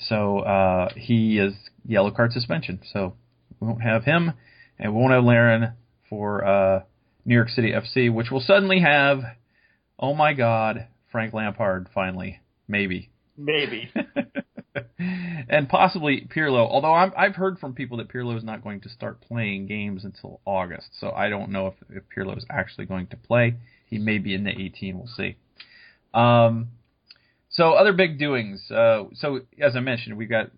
[0.00, 1.54] So uh, he is
[1.86, 2.80] yellow card suspension.
[2.92, 3.14] So
[3.60, 4.32] we won't have him,
[4.78, 5.72] and we won't have Larin
[6.08, 6.82] for uh,
[7.24, 9.20] New York City FC, which will suddenly have,
[9.98, 13.10] oh my God, Frank Lampard finally, maybe.
[13.36, 13.92] Maybe.
[15.48, 16.68] and possibly Pirlo.
[16.68, 20.04] Although i have heard from people that Pirlo is not going to start playing games
[20.04, 23.54] until August, so I don't know if, if Pirlo is actually going to play.
[23.86, 24.98] He may be in the 18.
[24.98, 25.36] We'll see.
[26.12, 26.68] Um,
[27.50, 28.70] so other big doings.
[28.70, 30.50] Uh, so as I mentioned, we got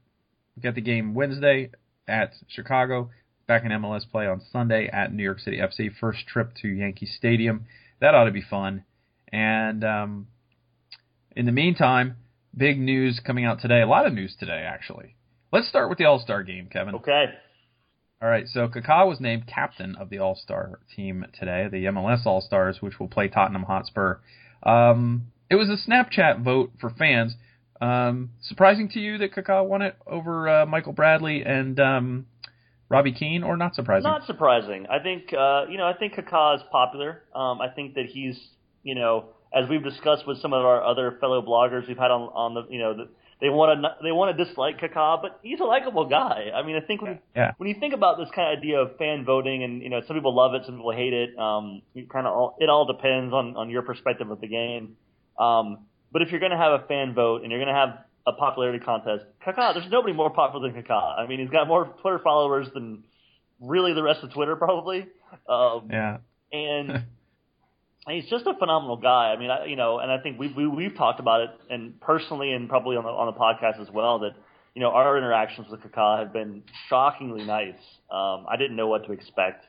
[0.57, 1.71] we got the game Wednesday
[2.09, 3.11] at Chicago.
[3.47, 5.91] Back in MLS play on Sunday at New York City FC.
[5.99, 7.67] First trip to Yankee Stadium.
[8.01, 8.85] That ought to be fun.
[9.33, 10.27] And um,
[11.35, 12.17] in the meantime,
[12.57, 13.81] big news coming out today.
[13.81, 15.17] A lot of news today, actually.
[15.53, 16.95] Let's start with the All Star game, Kevin.
[16.97, 17.25] Okay.
[18.23, 18.47] All right.
[18.47, 22.79] So Kaká was named captain of the All Star team today, the MLS All Stars,
[22.81, 24.19] which will play Tottenham Hotspur.
[24.63, 27.35] Um, it was a Snapchat vote for fans.
[27.81, 32.27] Um, surprising to you that Kaká won it over uh, Michael Bradley and um,
[32.91, 34.05] Robbie Keane, or not surprising?
[34.05, 34.87] Not surprising.
[34.91, 35.87] I think uh, you know.
[35.87, 37.23] I think Kaká is popular.
[37.35, 38.39] Um, I think that he's
[38.83, 42.23] you know as we've discussed with some of our other fellow bloggers we've had on
[42.35, 43.09] on the you know the,
[43.41, 46.51] they want to they want to dislike Kaká, but he's a likable guy.
[46.55, 47.53] I mean, I think when yeah.
[47.57, 50.15] when you think about this kind of idea of fan voting, and you know, some
[50.15, 51.39] people love it, some people hate it.
[51.39, 54.97] Um, you kind of all, it all depends on on your perspective of the game.
[55.39, 58.05] Um, but if you're going to have a fan vote and you're going to have
[58.27, 61.19] a popularity contest, Kaká, there's nobody more popular than Kaká.
[61.19, 63.05] I mean, he's got more Twitter followers than
[63.59, 65.07] really the rest of Twitter probably.
[65.49, 66.19] Um, yeah.
[66.53, 67.05] And
[68.09, 69.33] he's just a phenomenal guy.
[69.35, 72.01] I mean, I, you know, and I think we, we we've talked about it, and
[72.01, 74.33] personally, and probably on the on the podcast as well, that
[74.75, 77.75] you know our interactions with Kaká have been shockingly nice.
[78.11, 79.65] Um, I didn't know what to expect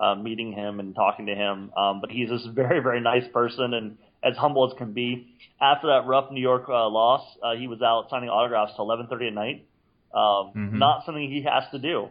[0.00, 3.74] uh, meeting him and talking to him, um, but he's this very very nice person
[3.74, 5.36] and as humble as can be.
[5.60, 9.28] After that rough New York uh, loss, uh, he was out signing autographs till 11:30
[9.28, 9.66] at night.
[10.14, 10.78] Um, mm-hmm.
[10.78, 12.08] Not something he has to do.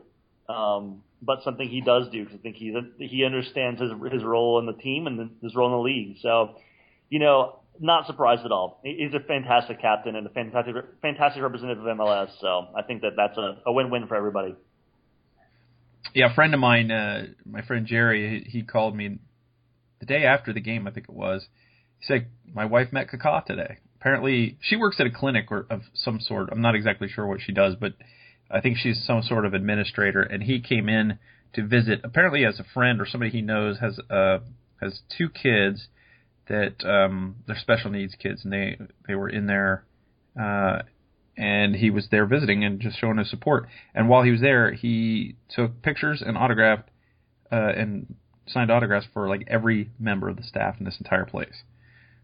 [0.53, 4.59] Um, but something he does do because I think he he understands his his role
[4.59, 6.17] in the team and his role in the league.
[6.21, 6.55] So,
[7.09, 8.79] you know, not surprised at all.
[8.83, 12.29] He's a fantastic captain and a fantastic fantastic representative of MLS.
[12.39, 14.55] So I think that that's a, a win win for everybody.
[16.13, 19.17] Yeah, a friend of mine, uh, my friend Jerry, he, he called me
[19.99, 20.87] the day after the game.
[20.87, 21.47] I think it was.
[21.99, 23.77] He said my wife met Kaká today.
[23.99, 26.49] Apparently, she works at a clinic or of some sort.
[26.51, 27.93] I'm not exactly sure what she does, but
[28.53, 31.17] I think she's some sort of administrator, and he came in
[31.53, 32.01] to visit.
[32.03, 34.39] Apparently, as a friend or somebody he knows has uh,
[34.79, 35.87] has two kids
[36.47, 39.85] that um, they're special needs kids, and they they were in there,
[40.39, 40.83] uh,
[41.35, 43.67] and he was there visiting and just showing his support.
[43.95, 46.89] And while he was there, he took pictures and autographed
[47.51, 48.15] uh, and
[48.47, 51.63] signed autographs for like every member of the staff in this entire place.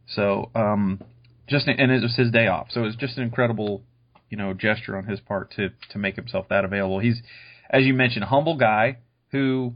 [0.07, 1.01] So um,
[1.47, 3.83] just and it was his day off, so it was just an incredible
[4.29, 6.99] you know gesture on his part to to make himself that available.
[6.99, 7.21] He's
[7.69, 8.97] as you mentioned, a humble guy
[9.31, 9.75] who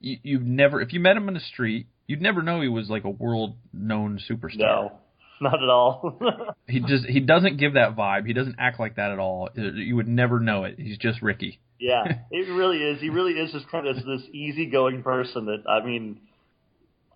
[0.00, 2.88] you, you've never if you met him in the street, you'd never know he was
[2.88, 4.58] like a world known superstar.
[4.58, 4.92] No,
[5.40, 6.20] not at all.
[6.68, 8.26] he just he doesn't give that vibe.
[8.26, 9.48] He doesn't act like that at all.
[9.56, 10.78] Uh, you would never know it.
[10.78, 11.60] He's just Ricky.
[11.78, 13.00] yeah, it really is.
[13.00, 16.20] He really is just kind of this easygoing person that I mean.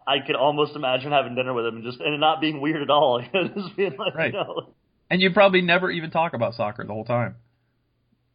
[0.09, 2.81] I could almost imagine having dinner with him and just and it not being weird
[2.81, 3.21] at all.
[3.35, 4.33] just being like, right.
[4.33, 4.69] you know,
[5.11, 7.37] and you'd probably never even talk about soccer the whole time.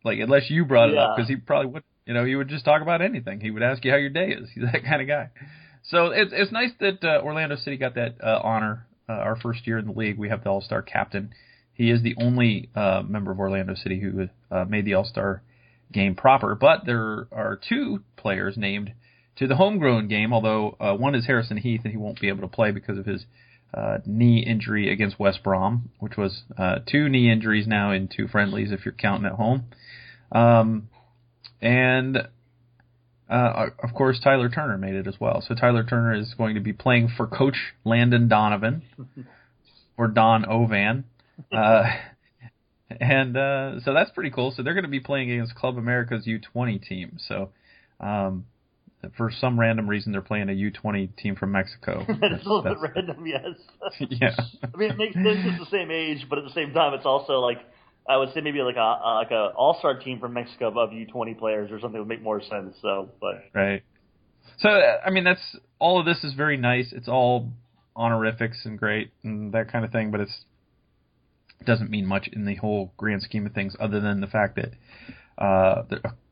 [0.03, 1.01] Like unless you brought it Yeah.
[1.05, 1.83] up, because he probably would.
[2.07, 3.39] You know, he would just talk about anything.
[3.41, 4.49] He would ask you how your day is.
[4.55, 5.29] He's that kind of guy.
[5.83, 8.87] So it's it's nice that uh, Orlando City got that uh, honor.
[9.07, 11.31] Uh, our first year in the league, we have the All Star captain.
[11.73, 15.41] He is the only uh, member of Orlando City who uh, made the All Star
[15.91, 16.55] game proper.
[16.55, 18.93] But there are two players named
[19.37, 20.33] to the homegrown game.
[20.33, 23.05] Although uh, one is Harrison Heath, and he won't be able to play because of
[23.05, 23.25] his
[23.73, 28.27] uh, knee injury against West Brom, which was uh, two knee injuries now in two
[28.27, 29.65] friendlies if you're counting at home.
[30.31, 30.89] Um,
[31.61, 32.17] and
[33.29, 35.41] uh, of course, Tyler Turner made it as well.
[35.47, 37.55] So Tyler Turner is going to be playing for Coach
[37.85, 38.81] Landon Donovan
[39.97, 41.05] or Don Ovan.
[41.51, 41.83] Uh,
[42.99, 44.53] and uh, so that's pretty cool.
[44.55, 47.17] So they're going to be playing against Club America's U20 team.
[47.25, 47.51] So
[48.01, 48.45] um,
[49.17, 52.05] for some random reason, they're playing a U20 team from Mexico.
[52.09, 53.55] it's a little bit random, yes.
[54.09, 54.35] yeah.
[54.63, 55.39] I mean, it makes sense.
[55.45, 57.59] It's the same age, but at the same time, it's also like
[58.07, 61.37] I would say maybe like a like a all star team from Mexico of U20
[61.37, 62.75] players or something would make more sense.
[62.81, 63.83] So, but right.
[64.59, 66.91] So I mean, that's all of this is very nice.
[66.91, 67.49] It's all
[67.95, 70.45] honorifics and great and that kind of thing, but it's
[71.59, 74.57] it doesn't mean much in the whole grand scheme of things, other than the fact
[74.57, 74.73] that
[75.43, 75.83] uh,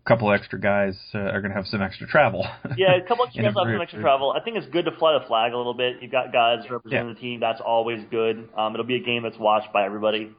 [0.10, 2.44] couple extra guys uh, are going to have some extra travel.
[2.78, 4.34] yeah, a couple extra guys have some extra travel.
[4.36, 5.98] I think it's good to fly the flag a little bit.
[6.02, 7.14] You've got guys representing yeah.
[7.14, 7.40] the team.
[7.40, 8.50] That's always good.
[8.58, 10.32] Um, it'll be a game that's watched by everybody.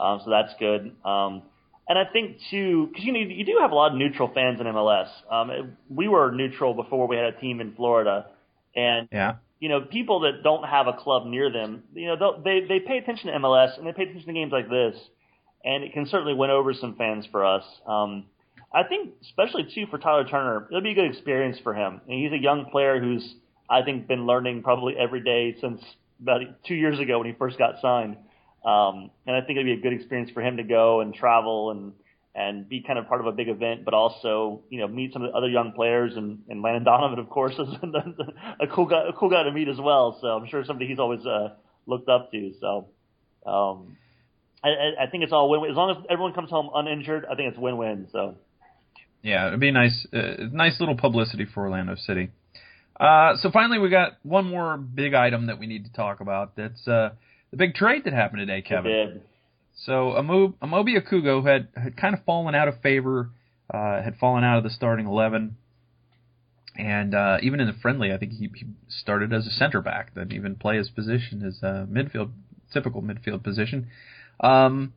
[0.00, 0.92] Um, so that's good.
[1.04, 1.42] Um,
[1.88, 4.60] and I think too, because you know you do have a lot of neutral fans
[4.60, 5.08] in MLS.
[5.30, 8.26] Um, we were neutral before we had a team in Florida,
[8.74, 9.36] and yeah.
[9.60, 12.98] you know people that don't have a club near them, you know they they pay
[12.98, 14.96] attention to MLS and they pay attention to games like this,
[15.64, 17.64] and it can certainly win over some fans for us.
[17.86, 18.26] Um,
[18.72, 22.00] I think especially too for Tyler Turner, it'll be a good experience for him.
[22.06, 23.34] And he's a young player who's
[23.68, 25.80] I think been learning probably every day since
[26.20, 28.16] about two years ago when he first got signed.
[28.64, 31.70] Um, and I think it'd be a good experience for him to go and travel
[31.70, 31.92] and
[32.34, 35.22] and be kind of part of a big event, but also you know meet some
[35.22, 37.68] of the other young players and, and Landon Donovan, of course, is
[38.60, 40.18] a cool guy, a cool guy to meet as well.
[40.20, 41.54] So I'm sure somebody he's always uh,
[41.86, 42.52] looked up to.
[42.60, 42.88] So
[43.46, 43.96] um,
[44.62, 45.70] I, I think it's all win-win.
[45.70, 48.08] As long as everyone comes home uninjured, I think it's win-win.
[48.12, 48.36] So
[49.22, 52.30] yeah, it'd be nice, uh, nice little publicity for Orlando City.
[52.98, 56.56] Uh, so finally, we got one more big item that we need to talk about.
[56.56, 57.10] That's uh,
[57.50, 58.90] the big trade that happened today, Kevin.
[59.84, 63.30] So Amobi Okugo had had kind of fallen out of favor,
[63.72, 65.56] uh, had fallen out of the starting eleven,
[66.76, 70.14] and uh, even in the friendly, I think he, he started as a center back,
[70.14, 72.30] didn't even play his position as a midfield,
[72.72, 73.86] typical midfield position.
[74.40, 74.92] Um,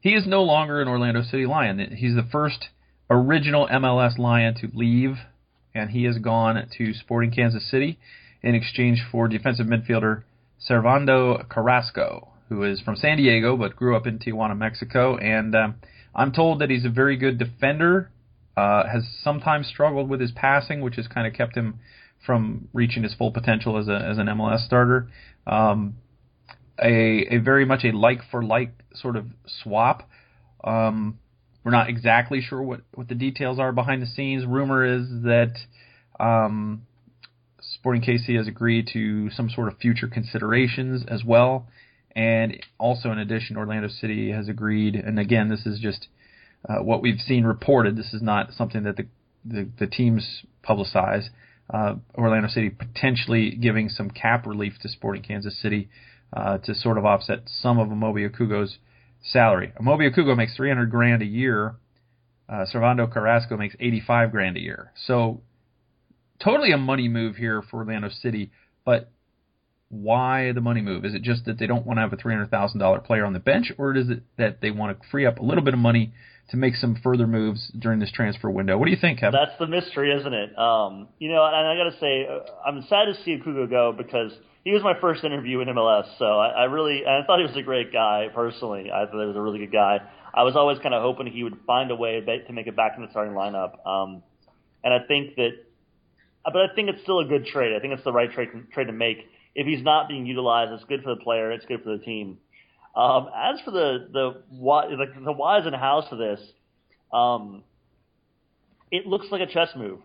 [0.00, 1.78] he is no longer an Orlando City Lion.
[1.96, 2.68] He's the first
[3.10, 5.16] original MLS Lion to leave,
[5.74, 7.98] and he has gone to Sporting Kansas City
[8.42, 10.22] in exchange for defensive midfielder
[10.68, 15.16] Servando Carrasco, who is from San Diego but grew up in Tijuana, Mexico.
[15.16, 15.74] And um,
[16.14, 18.10] I'm told that he's a very good defender.
[18.56, 21.78] Uh, has sometimes struggled with his passing, which has kind of kept him
[22.26, 25.08] from reaching his full potential as a as an MLS starter.
[25.46, 25.94] Um,
[26.82, 30.08] a a very much a like for like sort of swap.
[30.62, 31.18] Um,
[31.64, 34.46] we're not exactly sure what what the details are behind the scenes.
[34.46, 35.54] Rumor is that
[36.18, 36.86] um,
[37.60, 41.68] Sporting KC has agreed to some sort of future considerations as well.
[42.16, 46.08] And also, in addition, Orlando City has agreed, and again, this is just
[46.68, 47.96] uh, what we've seen reported.
[47.96, 49.06] This is not something that the
[49.44, 51.28] the, the teams publicize.
[51.72, 55.88] Uh, Orlando City potentially giving some cap relief to Sporting Kansas City
[56.32, 58.78] uh, to sort of offset some of Amobi Okugo's
[59.22, 59.72] salary.
[59.80, 61.76] Amobi Okugo makes 300 grand a year.
[62.48, 64.92] Uh, Servando Carrasco makes 85 grand a year.
[65.06, 65.42] So
[66.42, 68.50] totally a money move here for Orlando City,
[68.84, 69.10] but
[69.90, 71.04] why the money move?
[71.04, 73.24] Is it just that they don't want to have a three hundred thousand dollar player
[73.24, 75.74] on the bench, or is it that they want to free up a little bit
[75.74, 76.12] of money
[76.50, 78.78] to make some further moves during this transfer window?
[78.78, 79.38] What do you think, Kevin?
[79.38, 80.58] That's the mystery, isn't it?
[80.58, 83.92] Um, you know, and I got to say, uh, I'm sad to see Okugo go
[83.96, 84.32] because
[84.64, 87.56] he was my first interview in MLS, so I, I really I thought he was
[87.56, 88.90] a great guy personally.
[88.92, 89.98] I thought he was a really good guy.
[90.32, 92.92] I was always kind of hoping he would find a way to make it back
[92.96, 93.84] in the starting lineup.
[93.84, 94.22] Um,
[94.84, 95.50] and I think that
[96.44, 97.74] but I think it's still a good trade.
[97.76, 99.18] I think it's the right trade trade to make.
[99.54, 101.50] If he's not being utilized, it's good for the player.
[101.50, 102.38] It's good for the team.
[102.94, 106.40] Um, as for the the why, like the whys and hows of this,
[107.12, 107.62] um,
[108.90, 110.00] it looks like a chess move.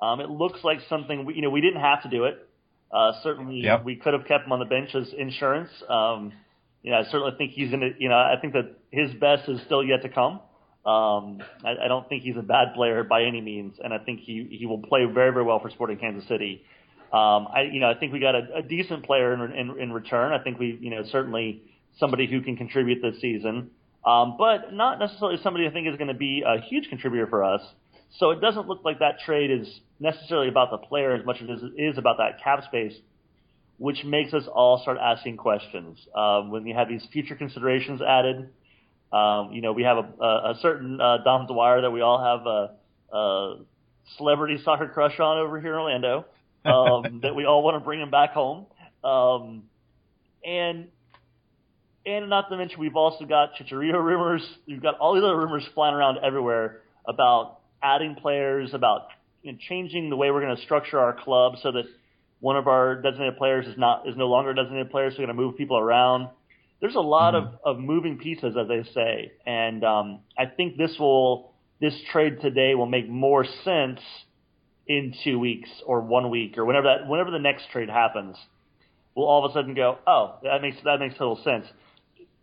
[0.00, 2.48] Um, it looks like something we, you know we didn't have to do it.
[2.92, 3.84] Uh, certainly, yep.
[3.84, 5.70] we could have kept him on the bench as insurance.
[5.88, 6.32] Um,
[6.82, 7.96] you know, I certainly think he's in it.
[7.98, 10.40] You know, I think that his best is still yet to come.
[10.86, 14.20] Um, I, I don't think he's a bad player by any means, and I think
[14.20, 16.62] he he will play very very well for Sporting Kansas City.
[17.12, 19.92] Um, I you know I think we got a, a decent player in, in in
[19.92, 20.32] return.
[20.32, 21.62] I think we you know certainly
[21.98, 23.70] somebody who can contribute this season,
[24.04, 27.44] um, but not necessarily somebody I think is going to be a huge contributor for
[27.44, 27.62] us.
[28.18, 31.62] So it doesn't look like that trade is necessarily about the player as much as
[31.62, 32.94] it is about that cap space,
[33.78, 35.98] which makes us all start asking questions.
[36.14, 38.48] Um, when you have these future considerations added,
[39.12, 42.22] um, you know, we have a, a, a certain uh, Dom Dwyer that we all
[42.22, 43.56] have uh, uh,
[44.16, 46.24] celebrity soccer crush on over here in Orlando.
[46.68, 48.66] Um, that we all want to bring him back home.
[49.04, 49.64] Um,
[50.44, 50.88] and
[52.06, 54.42] and not to mention we've also got Chicharito rumors.
[54.66, 59.08] We've got all these other rumors flying around everywhere about adding players, about
[59.42, 61.84] you know, changing the way we're going to structure our club so that
[62.40, 65.26] one of our designated players is not is no longer a designated player, so we're
[65.26, 66.28] going to move people around.
[66.80, 67.54] There's a lot mm-hmm.
[67.64, 72.40] of, of moving pieces, as they say, and um, I think this will this trade
[72.40, 74.00] today will make more sense
[74.88, 78.36] in two weeks or one week or whenever that whenever the next trade happens.
[79.14, 81.66] We'll all of a sudden go, oh, that makes that makes total sense.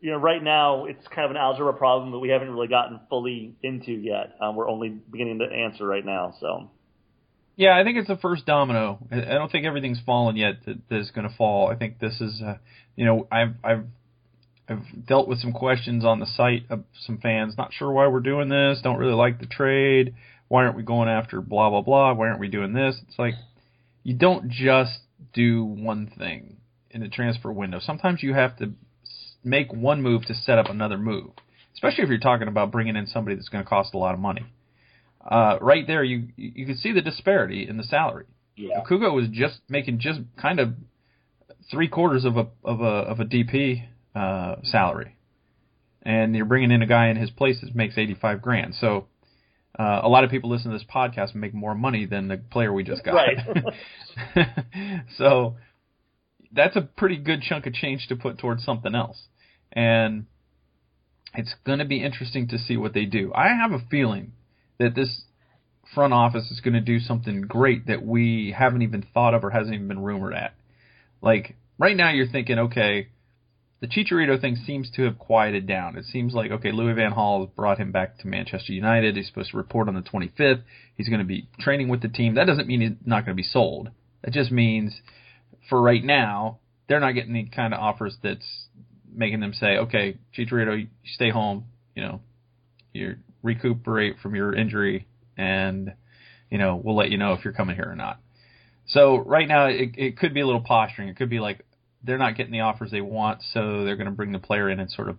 [0.01, 2.99] You know, right now it's kind of an algebra problem that we haven't really gotten
[3.09, 4.35] fully into yet.
[4.39, 6.69] Um, we're only beginning to answer right now, so.
[7.55, 8.99] Yeah, I think it's the first domino.
[9.09, 11.69] I don't think everything's fallen yet that, is going to fall.
[11.69, 12.55] I think this is, uh,
[12.97, 13.85] you know, I've I've
[14.67, 18.19] I've dealt with some questions on the site of some fans not sure why we're
[18.19, 20.15] doing this, don't really like the trade.
[20.55, 22.13] Why aren't we going after blah blah blah?
[22.13, 22.95] Why aren't we doing this?
[23.07, 23.35] It's like
[24.03, 24.99] you don't just
[25.33, 26.57] do one thing
[26.89, 27.79] in the transfer window.
[27.79, 28.71] Sometimes you have to
[29.43, 31.31] make one move to set up another move,
[31.73, 34.19] especially if you're talking about bringing in somebody that's going to cost a lot of
[34.19, 34.45] money
[35.25, 38.25] uh, right there you you can see the disparity in the salary.
[38.55, 38.81] Yeah.
[38.81, 40.73] Okugo was just making just kind of
[41.71, 45.15] three quarters of a of a of a DP uh, salary,
[46.03, 48.75] and you're bringing in a guy in his place that makes eighty five grand.
[48.75, 49.07] So
[49.77, 52.37] uh, a lot of people listen to this podcast and make more money than the
[52.37, 53.13] player we just got.
[53.13, 53.37] Right.
[55.17, 55.55] so
[56.51, 59.21] that's a pretty good chunk of change to put towards something else,
[59.71, 60.25] and
[61.33, 63.33] it's going to be interesting to see what they do.
[63.33, 64.31] I have a feeling
[64.79, 65.23] that this
[65.93, 69.49] front office is going to do something great that we haven't even thought of or
[69.49, 70.53] hasn't even been rumored at.
[71.21, 73.09] Like right now, you're thinking, okay,
[73.85, 75.95] the Chicharito thing seems to have quieted down.
[75.95, 79.15] It seems like okay, Louis Van has brought him back to Manchester United.
[79.15, 80.63] He's supposed to report on the 25th.
[80.95, 82.35] He's going to be training with the team.
[82.35, 83.89] That doesn't mean he's not going to be sold.
[84.23, 85.01] That just means
[85.69, 88.67] for right now, they're not getting any kind of offers that's
[89.13, 91.65] making them say, okay, Chicharito, you stay home.
[91.95, 92.21] You know,
[92.91, 95.05] you're recuperate from your injury,
[95.37, 95.93] and
[96.49, 98.19] you know we'll let you know if you're coming here or not.
[98.87, 101.09] So right now it, it could be a little posturing.
[101.09, 101.63] It could be like
[102.05, 104.79] they're not getting the offers they want, so they're going to bring the player in
[104.79, 105.17] and sort of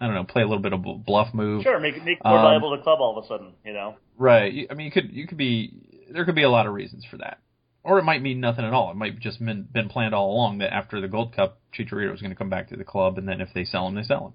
[0.00, 1.62] I don't know play a little bit of a bluff move.
[1.62, 3.52] Sure, make make more um, valuable to the club all of a sudden.
[3.64, 3.96] You know.
[4.18, 4.66] Right.
[4.70, 5.72] I mean, you could you could be
[6.10, 7.38] there could be a lot of reasons for that.
[7.84, 8.92] Or it might mean nothing at all.
[8.92, 12.20] It might just been been planned all along that after the Gold Cup, Chicharito was
[12.20, 14.34] going to come back to the club, and then if they sell him, they sell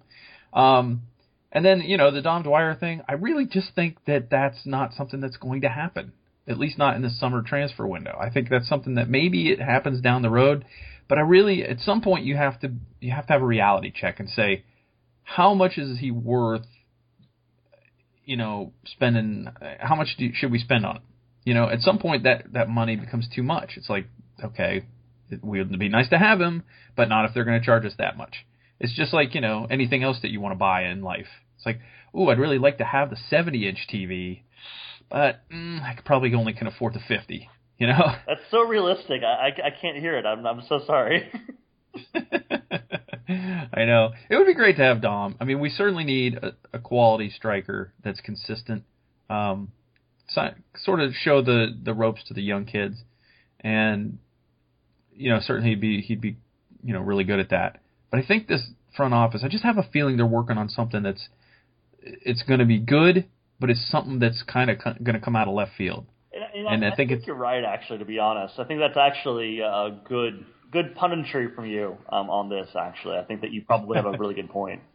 [0.53, 0.59] him.
[0.59, 1.01] Um,
[1.51, 4.93] and then, you know, the Dom Dwyer thing, I really just think that that's not
[4.93, 6.11] something that's going to happen,
[6.47, 8.17] at least not in the summer transfer window.
[8.19, 10.65] I think that's something that maybe it happens down the road,
[11.07, 13.91] but I really, at some point, you have to you have to have a reality
[13.95, 14.63] check and say,
[15.23, 16.65] how much is he worth?
[18.25, 19.47] You know, spending
[19.79, 21.01] how much do, should we spend on it?
[21.45, 23.71] You know, at some point that that money becomes too much.
[23.77, 24.07] It's like,
[24.43, 24.85] okay,
[25.29, 26.63] it would be nice to have him,
[26.95, 28.45] but not if they're going to charge us that much.
[28.79, 31.27] It's just like you know anything else that you want to buy in life.
[31.55, 31.79] It's like,
[32.17, 34.41] ooh, I'd really like to have the 70 inch TV,
[35.09, 37.49] but mm, I probably only can afford the 50.
[37.77, 38.15] You know?
[38.27, 39.21] That's so realistic.
[39.23, 40.25] I, I, I can't hear it.
[40.25, 41.31] I'm I'm so sorry.
[43.29, 44.11] I know.
[44.29, 45.35] It would be great to have Dom.
[45.39, 48.83] I mean, we certainly need a, a quality striker that's consistent.
[49.29, 49.71] Um,
[50.29, 52.97] so, sort of show the the ropes to the young kids,
[53.59, 54.19] and
[55.13, 56.37] you know, certainly he'd be he'd be
[56.83, 57.81] you know really good at that.
[58.11, 61.03] But I think this front office, I just have a feeling they're working on something
[61.03, 61.27] that's
[62.01, 63.25] it's going to be good,
[63.59, 66.05] but it's something that's kind of going to come out of left field.
[66.53, 67.99] And, and I, I, think, think you're right, actually.
[67.99, 72.49] To be honest, I think that's actually a good good punditry from you um, on
[72.49, 72.69] this.
[72.79, 74.81] Actually, I think that you probably have a really good point.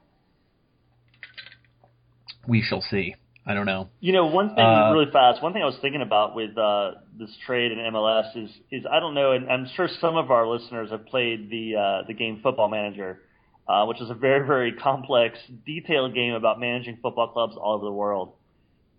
[2.44, 3.14] We shall see.
[3.46, 3.88] I don't know.
[4.00, 5.42] You know, one thing uh, really fast.
[5.42, 9.00] One thing I was thinking about with uh, this trade in MLS is is I
[9.00, 12.40] don't know, and I'm sure some of our listeners have played the uh, the game
[12.42, 13.20] Football Manager,
[13.68, 17.84] uh, which is a very very complex, detailed game about managing football clubs all over
[17.84, 18.32] the world.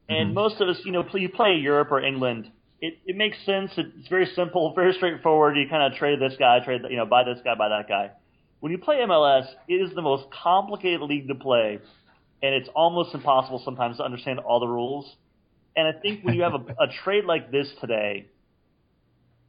[0.10, 0.34] And mm-hmm.
[0.34, 2.52] most of us, you know, you play Europe or England.
[2.82, 3.72] It, it makes sense.
[3.78, 5.56] It's very simple, very straightforward.
[5.56, 8.12] You kind of trade this guy, trade you know, buy this guy, buy that guy.
[8.60, 11.80] When you play MLS, it is the most complicated league to play
[12.44, 15.10] and it's almost impossible sometimes to understand all the rules.
[15.76, 18.28] And I think when you have a, a trade like this today,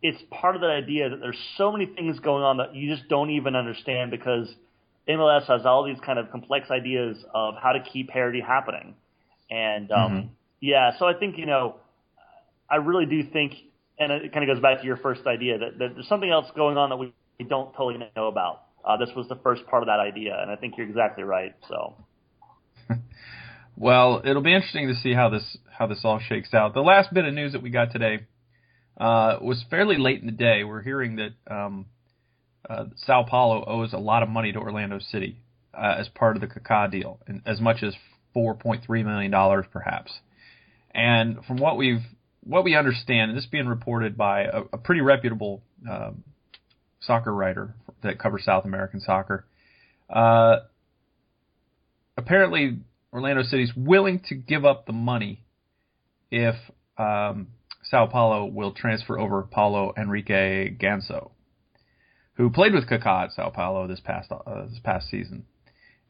[0.00, 3.08] it's part of that idea that there's so many things going on that you just
[3.08, 4.48] don't even understand because
[5.08, 8.94] MLS has all these kind of complex ideas of how to keep parity happening.
[9.50, 10.28] And um, mm-hmm.
[10.64, 11.76] Yeah, so I think you know,
[12.70, 13.52] I really do think,
[13.98, 16.46] and it kind of goes back to your first idea that, that there's something else
[16.56, 17.12] going on that we
[17.46, 18.62] don't totally know about.
[18.82, 21.54] Uh, this was the first part of that idea, and I think you're exactly right.
[21.68, 21.96] So.
[23.76, 26.74] Well, it'll be interesting to see how this how this all shakes out.
[26.74, 28.20] The last bit of news that we got today
[28.96, 30.62] uh, was fairly late in the day.
[30.62, 31.86] We're hearing that um,
[32.70, 35.40] uh, Sao Paulo owes a lot of money to Orlando City
[35.76, 37.94] uh, as part of the Kaká deal, and as much as
[38.36, 40.12] 4.3 million dollars, perhaps.
[40.94, 42.02] And from what we've
[42.44, 46.22] what we understand, and this being reported by a, a pretty reputable um,
[47.00, 49.46] soccer writer that covers South American soccer,
[50.10, 50.56] uh,
[52.16, 52.78] apparently
[53.12, 55.44] Orlando City's willing to give up the money
[56.30, 56.54] if
[56.98, 57.48] um,
[57.84, 61.30] Sao Paulo will transfer over Paulo Henrique Ganso,
[62.34, 65.44] who played with Kaká at Sao Paulo this past uh, this past season,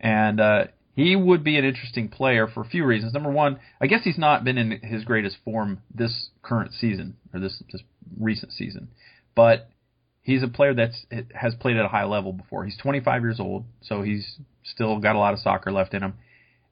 [0.01, 0.65] and uh,
[0.95, 3.13] he would be an interesting player for a few reasons.
[3.13, 7.41] Number one, I guess he's not been in his greatest form this current season or
[7.41, 7.83] this this
[8.19, 8.89] recent season,
[9.35, 9.69] but
[10.23, 10.93] he's a player that
[11.35, 12.65] has played at a high level before.
[12.65, 16.15] He's 25 years old, so he's still got a lot of soccer left in him,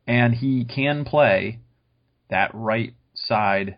[0.06, 1.58] and he can play
[2.30, 3.76] that right side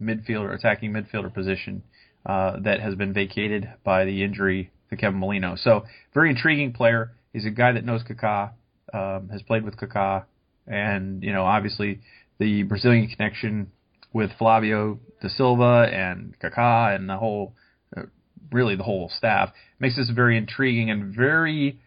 [0.00, 1.82] midfielder, attacking midfielder position
[2.26, 5.54] uh, that has been vacated by the injury to Kevin Molino.
[5.56, 7.12] So very intriguing player.
[7.32, 8.52] He's a guy that knows Kaká,
[8.92, 10.24] um, has played with Kaká,
[10.66, 12.00] and you know obviously
[12.38, 13.70] the Brazilian connection
[14.12, 17.54] with Flavio da Silva and Kaká and the whole,
[17.96, 18.02] uh,
[18.50, 21.78] really the whole staff makes this a very intriguing and very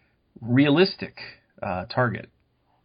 [0.42, 1.18] realistic
[1.62, 2.30] uh, target.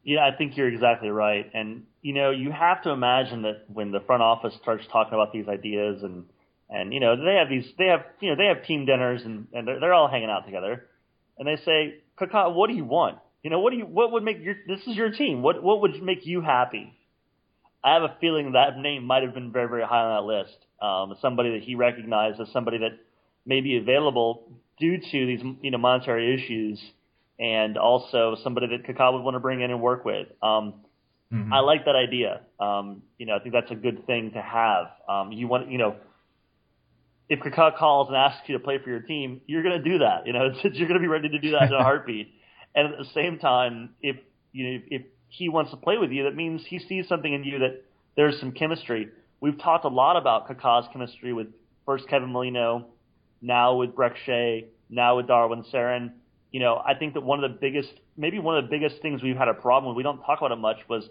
[0.02, 1.50] Yeah, I think you're exactly right.
[1.54, 5.32] And you know, you have to imagine that when the front office starts talking about
[5.32, 6.24] these ideas and
[6.68, 9.48] and you know they have these they have you know they have team dinners and
[9.52, 10.86] and they're, they're all hanging out together,
[11.38, 13.18] and they say, Kaká, what do you want?
[13.42, 15.42] You know, what do you what would make your this is your team?
[15.42, 16.94] What what would make you happy?
[17.82, 20.56] I have a feeling that name might have been very very high on that list.
[20.82, 22.98] Um, somebody that he recognized as somebody that
[23.46, 26.80] may be available due to these you know monetary issues
[27.40, 30.28] and also somebody that Kaká would want to bring in and work with.
[30.42, 30.74] Um,
[31.32, 31.52] mm-hmm.
[31.52, 32.42] I like that idea.
[32.60, 34.88] Um, you know, I think that's a good thing to have.
[35.08, 35.96] Um, you want, you know,
[37.30, 39.98] if Kaká calls and asks you to play for your team, you're going to do
[40.00, 40.26] that.
[40.26, 42.34] You know, it's, you're going to be ready to do that in a heartbeat.
[42.74, 44.16] And at the same time, if
[44.52, 47.44] you know, if he wants to play with you, that means he sees something in
[47.44, 47.82] you that
[48.16, 49.08] there's some chemistry.
[49.40, 51.48] We've talked a lot about Kaká's chemistry with
[51.86, 52.86] first Kevin Molino,
[53.40, 56.12] now with Brek Shea, now with Darwin Cerén
[56.50, 59.22] you know, I think that one of the biggest, maybe one of the biggest things
[59.22, 61.08] we've had a problem with, we don't talk about it much, was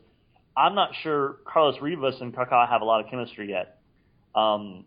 [0.55, 3.79] I'm not sure Carlos Rivas and Kaká have a lot of chemistry yet.
[4.35, 4.85] Um,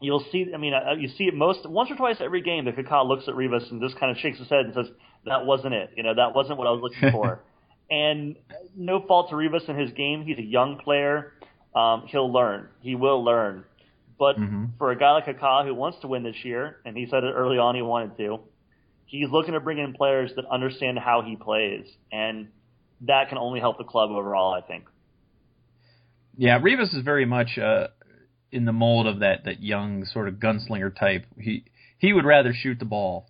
[0.00, 2.76] you'll see, I mean, uh, you see it most, once or twice every game that
[2.76, 4.86] Kaká looks at Rivas and just kind of shakes his head and says,
[5.24, 5.90] that wasn't it.
[5.96, 7.40] You know, that wasn't what I was looking for.
[7.90, 8.36] and
[8.76, 10.24] no fault to Rivas in his game.
[10.24, 11.32] He's a young player.
[11.74, 12.68] Um, he'll learn.
[12.80, 13.64] He will learn.
[14.18, 14.66] But mm-hmm.
[14.78, 17.32] for a guy like Kaká who wants to win this year, and he said it
[17.34, 18.40] early on he wanted to,
[19.06, 22.48] he's looking to bring in players that understand how he plays, and
[23.02, 24.52] that can only help the club overall.
[24.52, 24.84] I think.
[26.36, 27.88] Yeah, Rivas is very much uh,
[28.52, 31.24] in the mold of that that young sort of gunslinger type.
[31.38, 31.64] He
[31.96, 33.29] he would rather shoot the ball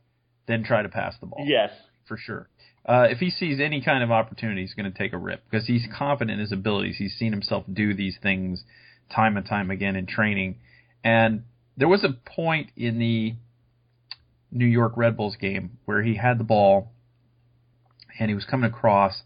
[0.51, 1.45] than try to pass the ball.
[1.47, 1.71] Yes,
[2.07, 2.49] for sure.
[2.85, 5.67] Uh, if he sees any kind of opportunity, he's going to take a rip because
[5.67, 6.97] he's confident in his abilities.
[6.99, 8.65] He's seen himself do these things
[9.15, 10.57] time and time again in training.
[11.05, 11.45] And
[11.77, 13.35] there was a point in the
[14.51, 16.91] New York Red Bulls game where he had the ball
[18.19, 19.23] and he was coming across,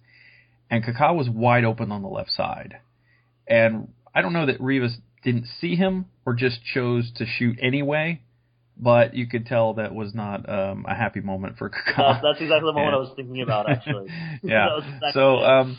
[0.71, 2.77] and Kaká was wide open on the left side.
[3.49, 8.21] And I don't know that Rivas didn't see him or just chose to shoot anyway,
[8.77, 11.97] but you could tell that was not um, a happy moment for Kaká.
[11.97, 14.11] That's, that's exactly the moment and, I was thinking about, actually.
[14.43, 14.79] yeah.
[14.79, 15.79] Exactly so um,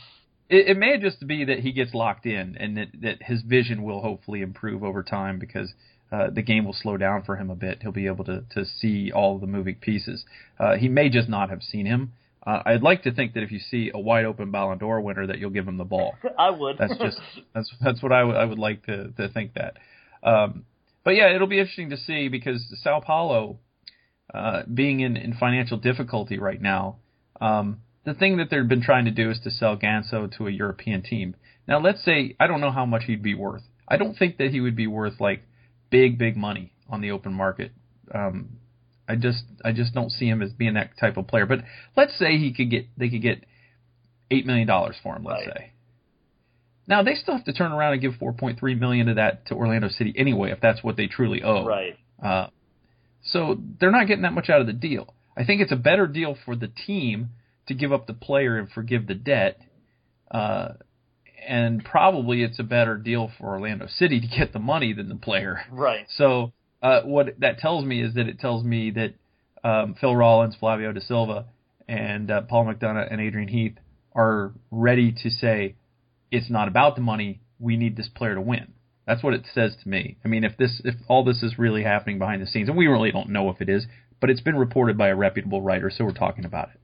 [0.49, 3.83] it, it may just be that he gets locked in and that, that his vision
[3.83, 5.73] will hopefully improve over time because–
[6.11, 7.79] uh, the game will slow down for him a bit.
[7.81, 10.23] He'll be able to to see all the moving pieces.
[10.59, 12.13] Uh, he may just not have seen him.
[12.45, 15.25] Uh, I'd like to think that if you see a wide open Ballon d'Or winner,
[15.25, 16.15] that you'll give him the ball.
[16.37, 16.77] I would.
[16.77, 17.19] That's just
[17.53, 19.77] that's that's what I, w- I would like to to think that.
[20.21, 20.65] Um,
[21.05, 23.59] but yeah, it'll be interesting to see because Sao Paulo,
[24.33, 26.97] uh, being in, in financial difficulty right now,
[27.39, 30.51] um, the thing that they've been trying to do is to sell Ganso to a
[30.51, 31.35] European team.
[31.67, 33.63] Now, let's say I don't know how much he'd be worth.
[33.87, 35.43] I don't think that he would be worth like
[35.89, 37.71] big, big money on the open market.
[38.13, 38.57] Um,
[39.07, 41.45] I just I just don't see him as being that type of player.
[41.45, 41.59] But
[41.95, 43.45] let's say he could get they could get
[44.31, 45.23] eight million dollars for him.
[45.23, 45.57] Let's right.
[45.57, 45.71] say.
[46.87, 49.89] Now they still have to turn around and give 4.3 million of that to Orlando
[49.89, 51.65] City anyway, if that's what they truly owe.
[51.65, 51.97] Right.
[52.23, 52.47] Uh,
[53.23, 55.13] so they're not getting that much out of the deal.
[55.37, 57.29] I think it's a better deal for the team
[57.67, 59.59] to give up the player and forgive the debt,
[60.31, 60.73] uh,
[61.47, 65.15] and probably it's a better deal for Orlando City to get the money than the
[65.15, 65.61] player.
[65.71, 66.05] Right.
[66.15, 69.13] So uh, what that tells me is that it tells me that
[69.63, 71.45] um, Phil Rawlins, Flavio da Silva,
[71.87, 73.77] and uh, Paul McDonough and Adrian Heath
[74.15, 75.75] are ready to say,
[76.31, 77.41] it's not about the money.
[77.59, 78.73] We need this player to win.
[79.05, 80.17] That's what it says to me.
[80.25, 82.87] I mean, if this, if all this is really happening behind the scenes, and we
[82.87, 83.85] really don't know if it is,
[84.19, 86.79] but it's been reported by a reputable writer, so we're talking about it.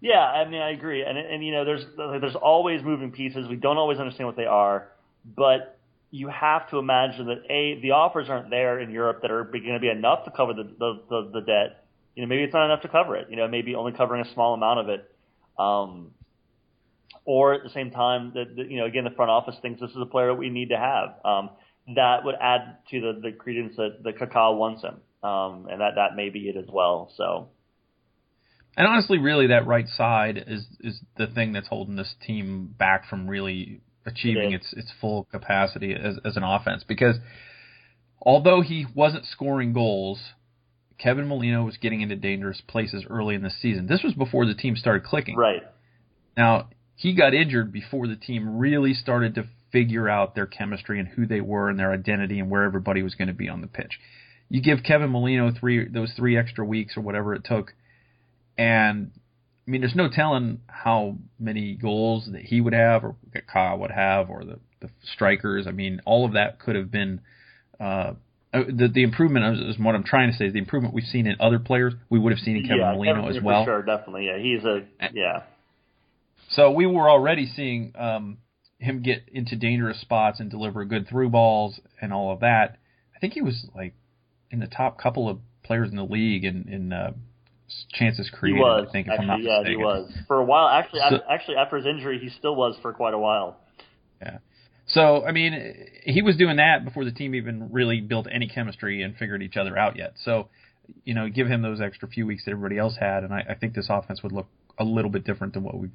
[0.00, 3.46] Yeah, I mean, I agree, and and you know, there's there's always moving pieces.
[3.48, 4.88] We don't always understand what they are,
[5.24, 5.78] but
[6.10, 9.74] you have to imagine that a the offers aren't there in Europe that are going
[9.74, 11.84] to be enough to cover the, the the the debt.
[12.16, 13.28] You know, maybe it's not enough to cover it.
[13.28, 15.10] You know, maybe only covering a small amount of it.
[15.58, 16.12] Um,
[17.24, 19.90] or at the same time that, that you know again the front office thinks this
[19.90, 21.14] is a player that we need to have.
[21.24, 21.50] Um,
[21.96, 25.92] that would add to the, the credence that the Kaká wants him, um, and that
[25.96, 27.12] that may be it as well.
[27.16, 27.48] So.
[28.76, 33.08] And honestly, really, that right side is is the thing that's holding this team back
[33.08, 36.84] from really achieving it its its full capacity as as an offense.
[36.86, 37.16] Because
[38.22, 40.20] although he wasn't scoring goals,
[40.98, 43.86] Kevin Molino was getting into dangerous places early in the season.
[43.86, 45.36] This was before the team started clicking.
[45.36, 45.62] Right.
[46.36, 46.68] Now
[47.00, 51.24] he got injured before the team really started to figure out their chemistry and who
[51.24, 53.98] they were and their identity and where everybody was going to be on the pitch.
[54.50, 57.72] You give Kevin Molino three those three extra weeks or whatever it took
[58.58, 59.12] and
[59.66, 63.78] I mean, there's no telling how many goals that he would have, or that Cyle
[63.78, 65.66] would have, or the, the strikers.
[65.66, 67.20] I mean, all of that could have been
[67.78, 68.14] uh,
[68.52, 71.04] uh the the improvement is, is what I'm trying to say is the improvement we've
[71.04, 71.94] seen in other players.
[72.10, 73.64] We would have seen in Kevin yeah, Molino Kevin, as well.
[73.64, 74.26] sure, definitely.
[74.26, 74.82] Yeah, he's a
[75.14, 75.42] yeah.
[76.50, 78.38] So we were already seeing um,
[78.78, 82.78] him get into dangerous spots and deliver good through balls and all of that.
[83.14, 83.94] I think he was like
[84.50, 87.12] in the top couple of players in the league in in uh,
[87.92, 88.56] chances created.
[88.56, 88.86] He was.
[88.88, 89.78] I think, actually, if I'm not yeah, mistaken.
[89.78, 90.68] he was for a while.
[90.68, 93.56] Actually, So- actually, after his injury, he still was for quite a while.
[94.20, 94.38] Yeah.
[94.86, 99.02] So I mean, he was doing that before the team even really built any chemistry
[99.02, 100.14] and figured each other out yet.
[100.24, 100.48] So,
[101.04, 103.54] you know, give him those extra few weeks that everybody else had, and I, I
[103.54, 104.48] think this offense would look
[104.78, 105.92] a little bit different than what we've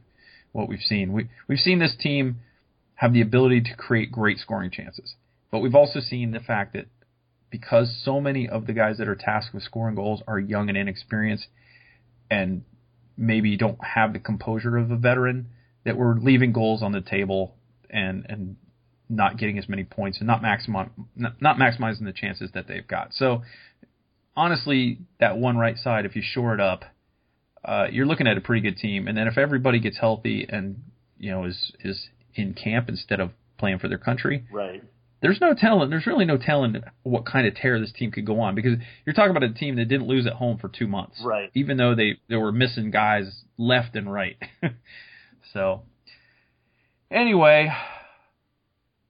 [0.56, 1.12] what we've seen.
[1.12, 2.38] We we've seen this team
[2.96, 5.16] have the ability to create great scoring chances,
[5.52, 6.86] but we've also seen the fact that
[7.52, 10.78] because so many of the guys that are tasked with scoring goals are young and
[10.78, 11.48] inexperienced,
[12.32, 12.64] and
[13.18, 15.48] maybe don't have the composure of a veteran,
[15.84, 17.56] that we're leaving goals on the table
[17.90, 18.56] and and
[19.10, 22.88] not getting as many points and not maximi- not, not maximizing the chances that they've
[22.88, 23.14] got.
[23.14, 23.44] So
[24.38, 26.86] honestly, that one right side, if you shore it up,
[27.66, 29.08] uh, you're looking at a pretty good team.
[29.08, 30.82] And then if everybody gets healthy and
[31.18, 34.84] you know is is in camp instead of playing for their country, Right.
[35.22, 35.90] there's no telling.
[35.90, 39.14] There's really no telling what kind of tear this team could go on because you're
[39.14, 41.50] talking about a team that didn't lose at home for two months, Right.
[41.56, 44.38] even though they they were missing guys left and right.
[45.54, 45.82] so
[47.10, 47.72] anyway,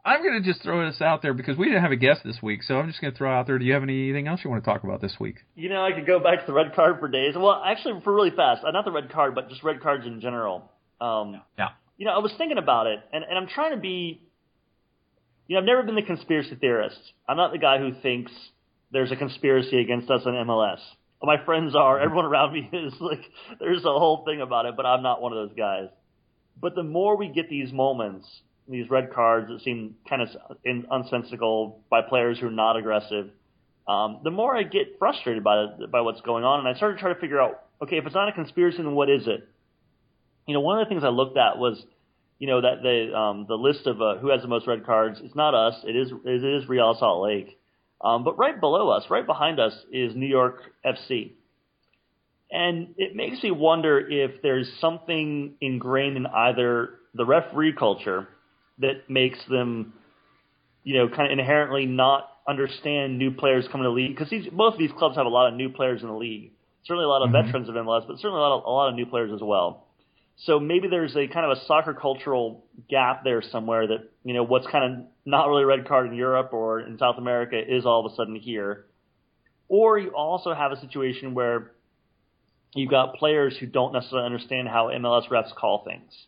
[0.06, 2.38] I'm going to just throw this out there because we didn't have a guest this
[2.40, 3.58] week, so I'm just going to throw out there.
[3.58, 5.38] Do you have anything else you want to talk about this week?
[5.56, 7.34] You know, I could go back to the red card for days.
[7.36, 10.22] Well, actually, for really fast, uh, not the red card, but just red cards in
[10.22, 10.72] general.
[11.02, 11.70] Um, Yeah.
[11.98, 14.22] You know, I was thinking about it, and, and I'm trying to be.
[15.48, 17.00] You know, I've never been the conspiracy theorist.
[17.28, 18.32] I'm not the guy who thinks
[18.92, 20.80] there's a conspiracy against us in MLS.
[21.22, 22.00] My friends are.
[22.00, 23.24] Everyone around me is like,
[23.60, 25.88] there's a whole thing about it, but I'm not one of those guys.
[26.60, 28.28] But the more we get these moments,
[28.68, 30.30] these red cards that seem kind of
[30.66, 33.30] unsensical by players who are not aggressive,
[33.88, 37.14] um, the more I get frustrated by by what's going on, and I started trying
[37.14, 39.48] to figure out, okay, if it's not a conspiracy, then what is it?
[40.48, 41.84] You know, one of the things I looked at was,
[42.40, 45.20] you know, that the um, the list of uh, who has the most red cards.
[45.24, 45.76] It's not us.
[45.84, 47.60] It is it is Real Salt Lake,
[48.02, 51.34] um, but right below us, right behind us, is New York FC.
[52.52, 58.28] And it makes me wonder if there's something ingrained in either the referee culture
[58.80, 59.94] that makes them,
[60.84, 64.48] you know, kind of inherently not understand new players coming to the league because these
[64.52, 66.52] both of these clubs have a lot of new players in the league.
[66.84, 67.46] Certainly a lot of Mhm.
[67.46, 69.86] veterans of MLS, but certainly a lot of, a lot of new players as well.
[70.38, 74.44] So maybe there's a kind of a soccer cultural gap there somewhere that you know
[74.44, 77.86] what's kind of not really a red card in Europe or in South America is
[77.86, 78.86] all of a sudden here.
[79.68, 81.72] Or you also have a situation where
[82.76, 86.28] you've got players who don't necessarily understand how MLS refs call things.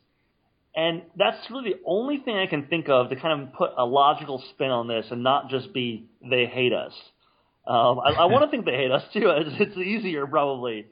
[0.78, 3.84] And that's really the only thing I can think of to kind of put a
[3.84, 6.94] logical spin on this and not just be they hate us.
[7.66, 9.28] Um, I, I want to think they hate us too.
[9.28, 10.86] It's, it's easier probably.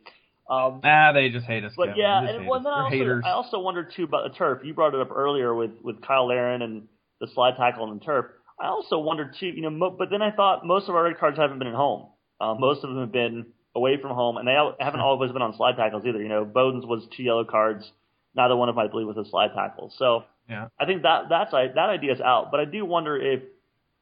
[0.49, 1.73] Um, Nah, they just hate us.
[1.77, 1.99] but Kevin.
[2.01, 3.21] yeah, and well, then I also.
[3.23, 4.61] I also wondered too about the turf.
[4.63, 6.88] You brought it up earlier with with Cyle Larin and
[7.21, 8.25] the slide tackle and the turf.
[8.59, 11.19] I also wondered too, you know, mo- but then I thought most of our red
[11.19, 12.07] cards haven't been at home.
[12.41, 15.55] Uh, most of them have been away from home, and they haven't always been on
[15.55, 16.21] slide tackles either.
[16.21, 17.89] You know, Boden's was two yellow cards.
[18.36, 19.93] Neither one of them, I believe, was a slide tackle.
[19.97, 20.67] So Yeah.
[20.79, 22.51] I think that that's that idea is out.
[22.51, 23.41] But I do wonder if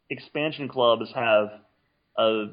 [0.09, 1.51] expansion clubs have
[2.17, 2.45] a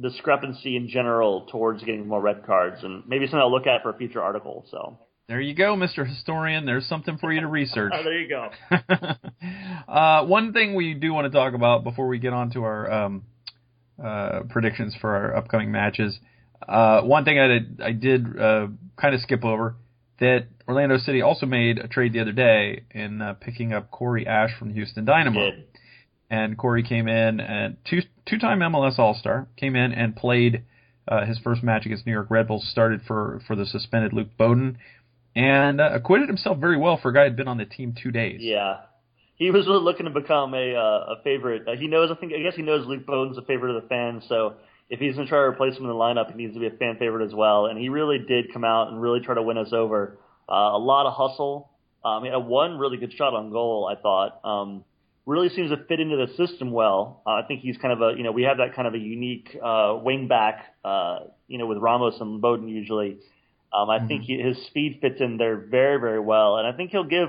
[0.00, 3.90] discrepancy in general towards getting more red cards, and maybe something I'll look at for
[3.90, 4.66] a future article.
[4.70, 4.98] So.
[5.28, 6.06] There you go, Mr.
[6.06, 6.66] Historian.
[6.66, 7.92] There's something for you to research.
[8.04, 8.50] there you go.
[9.88, 12.92] uh, one thing we do want to talk about before we get on to our
[12.92, 13.22] um,
[14.02, 16.18] uh, predictions for our upcoming matches.
[16.68, 18.66] Uh, one thing I did, I did uh,
[19.00, 19.76] kind of skip over
[20.20, 24.26] that Orlando City also made a trade the other day in uh, picking up Corey
[24.26, 25.50] Ashe from Houston Dynamo.
[26.30, 30.62] And Corey came in and two two time MLS All Star came in and played
[31.06, 32.66] uh, his first match against New York Red Bulls.
[32.70, 34.78] Started for for the suspended Luke Boden
[35.36, 38.10] and uh, acquitted himself very well for a guy who'd been on the team two
[38.10, 38.38] days.
[38.40, 38.78] Yeah,
[39.36, 41.68] he was really looking to become a uh, a favorite.
[41.68, 43.88] Uh, he knows, I think, I guess he knows Luke Boden's a favorite of the
[43.88, 44.24] fans.
[44.26, 44.54] So
[44.88, 46.66] if he's going to try to replace him in the lineup, he needs to be
[46.66, 47.66] a fan favorite as well.
[47.66, 50.18] And he really did come out and really try to win us over.
[50.48, 51.70] Uh, a lot of hustle.
[52.04, 54.40] Um, he had one really good shot on goal, I thought.
[54.44, 54.84] Um,
[55.24, 57.22] really seems to fit into the system well.
[57.26, 58.98] Uh, I think he's kind of a, you know, we have that kind of a
[58.98, 63.18] unique uh, wing back, uh, you know, with Ramos and Boden usually.
[63.72, 64.08] Um, I mm-hmm.
[64.08, 67.28] think he, his speed fits in there very, very well, and I think he'll give,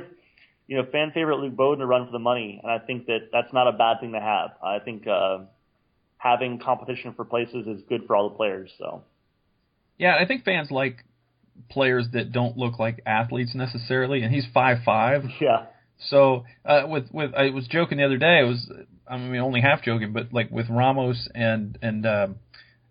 [0.68, 3.30] you know, fan favorite Luke Boden a run for the money, and I think that
[3.32, 4.52] that's not a bad thing to have.
[4.62, 5.40] I think uh,
[6.18, 8.72] having competition for places is good for all the players.
[8.78, 9.04] So.
[9.98, 11.06] Yeah, I think fans like
[11.70, 15.24] players that don't look like athletes necessarily, and he's five five.
[15.40, 15.66] Yeah.
[16.10, 18.40] So uh, with with I was joking the other day.
[18.40, 18.70] I was
[19.08, 22.36] I mean only half joking, but like with Ramos and and um,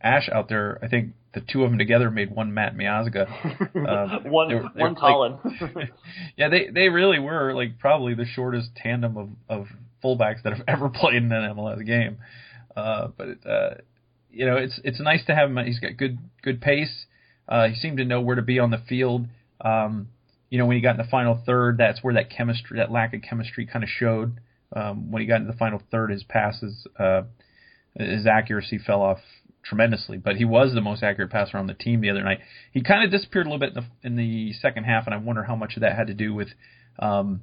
[0.00, 3.26] Ashe out there, I think the two of them together made one Matt Miazga.
[3.74, 5.38] Um, one they were, they one Collin.
[5.74, 5.92] Like,
[6.36, 9.66] yeah, they they really were like probably the shortest tandem of of
[10.04, 12.18] fullbacks that have ever played in an MLS game.
[12.76, 13.74] Uh, but uh,
[14.30, 15.64] you know, it's it's nice to have him.
[15.64, 17.06] He's got good good pace.
[17.52, 19.26] Uh, he seemed to know where to be on the field.
[19.60, 20.08] Um,
[20.48, 23.12] you know, when he got in the final third, that's where that chemistry, that lack
[23.12, 24.40] of chemistry, kind of showed.
[24.74, 27.22] Um, when he got in the final third, his passes, uh,
[27.94, 29.18] his accuracy fell off
[29.62, 30.16] tremendously.
[30.16, 32.38] But he was the most accurate passer on the team the other night.
[32.72, 35.18] He kind of disappeared a little bit in the, in the second half, and I
[35.18, 36.48] wonder how much of that had to do with,
[36.98, 37.42] um,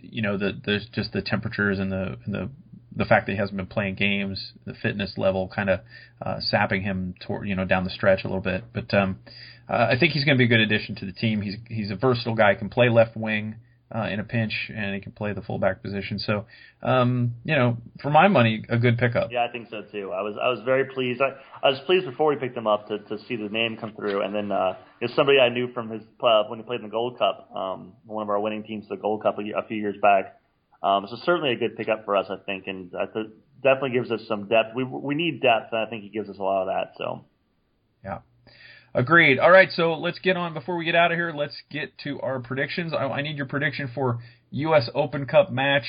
[0.00, 2.50] you know, the the just the temperatures and the and the
[2.98, 5.80] the fact that he hasn't been playing games, the fitness level kind of
[6.20, 8.64] uh, sapping him toward you know down the stretch a little bit.
[8.74, 9.20] But um,
[9.70, 11.40] uh, I think he's going to be a good addition to the team.
[11.40, 12.52] He's he's a versatile guy.
[12.52, 13.54] He can play left wing
[13.94, 16.18] uh, in a pinch, and he can play the fullback position.
[16.18, 16.46] So,
[16.82, 19.30] um, you know, for my money, a good pickup.
[19.30, 20.10] Yeah, I think so too.
[20.12, 21.20] I was I was very pleased.
[21.22, 21.36] I,
[21.66, 24.22] I was pleased before we picked him up to to see the name come through,
[24.22, 26.90] and then uh, it's somebody I knew from his uh, when he played in the
[26.90, 29.96] Gold Cup, um, one of our winning teams, the Gold Cup a, a few years
[30.02, 30.37] back.
[30.82, 33.26] Um, so certainly a good pickup for us, I think, and I th-
[33.62, 34.74] definitely gives us some depth.
[34.76, 36.92] We we need depth, and I think he gives us a lot of that.
[36.96, 37.24] So.
[38.04, 38.18] Yeah.
[38.94, 39.38] Agreed.
[39.38, 40.54] All right, so let's get on.
[40.54, 42.92] Before we get out of here, let's get to our predictions.
[42.92, 44.20] I, I need your prediction for
[44.50, 44.88] U.S.
[44.94, 45.84] Open Cup match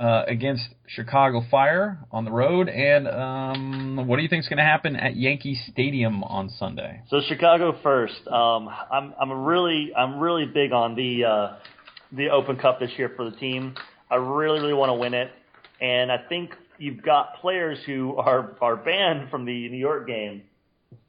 [0.00, 4.58] uh, against Chicago Fire on the road, and um, what do you think is going
[4.58, 7.02] to happen at Yankee Stadium on Sunday?
[7.08, 8.26] So Chicago first.
[8.26, 11.56] Um, I'm I'm really I'm really big on the uh,
[12.12, 13.76] the Open Cup this year for the team.
[14.14, 15.30] I really really want to win it,
[15.80, 20.42] and I think you've got players who are are banned from the New York game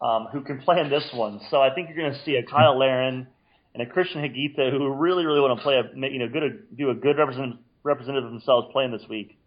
[0.01, 1.39] um, who can play in this one.
[1.49, 3.27] So I think you're going to see a Cyle Larin
[3.73, 6.89] and a Cristian Higuita who really, really want to play a, you know, good, do
[6.89, 9.37] a good representative, representative of themselves playing this week.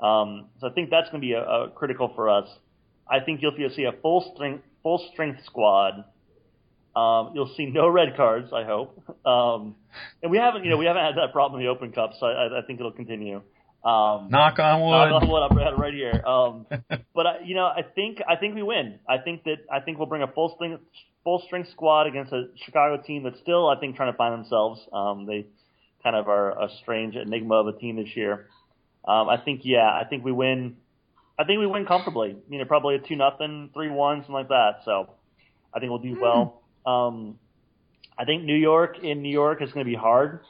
[0.00, 2.48] Um, so I think that's going to be a, a critical for us.
[3.08, 6.04] I think you'll see a full strength, full strength squad.
[6.96, 8.98] Um, you'll see no red cards, I hope.
[9.26, 9.76] Um,
[10.22, 12.26] and we haven't, you know, we haven't had that problem in the Open Cup, so
[12.26, 13.42] I, I think it'll continue.
[13.84, 15.10] Um, knock on wood.
[15.10, 15.42] Knock on wood.
[15.42, 16.22] I'm right, right here.
[16.26, 16.66] Um,
[17.14, 18.98] but I, you know, I think I think we win.
[19.06, 20.82] I think that I think we'll bring a full strength
[21.22, 24.80] full strength squad against a Chicago team that's still I think trying to find themselves.
[24.92, 25.46] Um, they
[26.02, 28.48] kind of are a strange enigma of a team this year.
[29.06, 30.76] Um, I think yeah, I think we win.
[31.38, 32.36] I think we win comfortably.
[32.48, 34.80] You know, probably a two nothing, three one, something like that.
[34.84, 35.10] So
[35.72, 36.62] I think we'll do well.
[36.86, 37.38] Um,
[38.18, 40.40] I think New York in New York is going to be hard.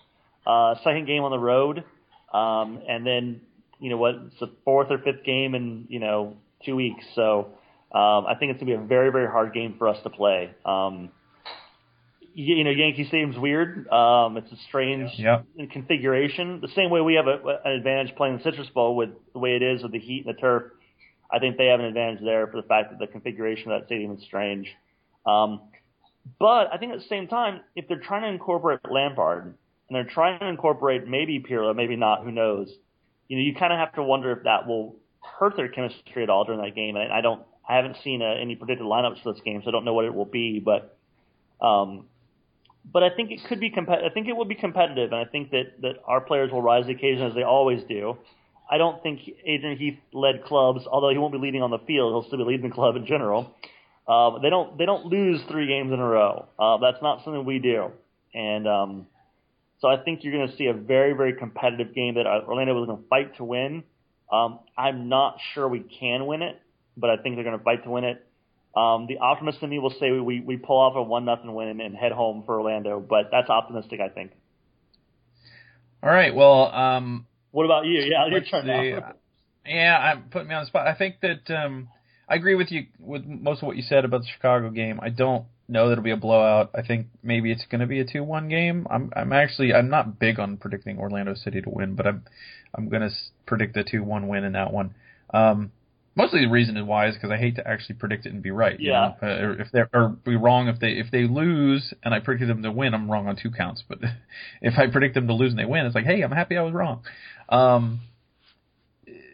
[0.47, 1.85] Uh, second game on the road.
[2.33, 3.41] Um, and then,
[3.81, 7.05] you know what, it's the fourth or fifth game in, you know, two weeks.
[7.15, 7.49] So
[7.93, 10.11] um, I think it's going to be a very, very hard game for us to
[10.11, 10.51] play.
[10.65, 11.11] Um,
[12.35, 13.89] you, you know, Yankee Stadium's weird.
[13.89, 15.47] Um, it's a strange yep.
[15.73, 16.61] configuration.
[16.61, 19.57] The same way we have a, an advantage playing the Citrus Bowl with the way
[19.57, 20.65] it is with the heat and the turf.
[21.33, 23.87] I think they have an advantage there for the fact that the configuration of that
[23.87, 24.69] stadium is strange.
[25.25, 25.63] Um,
[26.39, 29.45] but I think at the same time, if they're trying to incorporate Lampard,
[29.89, 32.69] and they're trying to incorporate maybe Pirlo, maybe not, who knows.
[33.29, 36.31] You know, you kind of have to wonder if that will hurt their chemistry at
[36.31, 36.97] all during that game.
[36.97, 39.73] And I don't, I haven't seen uh, any predicted lineups for this game, so I
[39.73, 40.61] don't know what it will be.
[40.61, 40.97] But,
[41.61, 42.07] um,
[42.93, 44.11] but I think it could be competitive.
[44.11, 46.83] I think it will be competitive, and I think that that our players will rise
[46.83, 48.17] to the occasion as they always do.
[48.71, 52.13] I don't think Adrian Heath led clubs, although he won't be leading on the field.
[52.13, 53.55] He'll still be leading the club in general.
[54.09, 56.47] Uh, they don't they don't lose three games in a row.
[56.59, 57.91] Uh, that's not something we do.
[58.35, 59.07] and um,
[59.81, 62.87] so I think you're going to see a very very competitive game that Orlando was
[62.87, 63.85] going to fight to win.
[64.33, 66.61] Um, I'm not sure we can win it,
[66.97, 68.27] but I think they're going to fight to win it.
[68.77, 71.69] Um, the optimist in me will say we, we pull off a one nothing win
[71.69, 74.33] and, and head home for Orlando, but that's optimistic, I think.
[76.03, 76.35] All right.
[76.35, 78.01] Well, um, what about you?
[78.03, 79.15] Yeah, your turn now.
[79.69, 80.87] Yeah, I'm putting me on the spot.
[80.87, 81.89] I think that um,
[82.29, 84.99] I agree with you with most of what you said about the Chicago game.
[85.01, 86.71] I don't know that it'll be a blowout.
[86.75, 88.87] I think maybe it's going to be a two-one game.
[88.91, 92.25] I'm I'm actually I'm not big on predicting Orlando City to win, but I'm
[92.75, 93.15] I'm going to
[93.47, 94.95] predict a two-one win in that one.
[95.33, 95.71] Um,
[96.17, 98.51] mostly the reason is why is because I hate to actually predict it and be
[98.51, 98.79] right.
[98.81, 99.13] Yeah.
[99.23, 99.35] You know?
[99.35, 102.63] uh, if they're or be wrong if they if they lose and I predict them
[102.63, 103.85] to win, I'm wrong on two counts.
[103.89, 103.99] But
[104.63, 106.63] if I predict them to lose and they win, it's like, hey, I'm happy I
[106.63, 107.03] was wrong.
[107.49, 108.01] Um,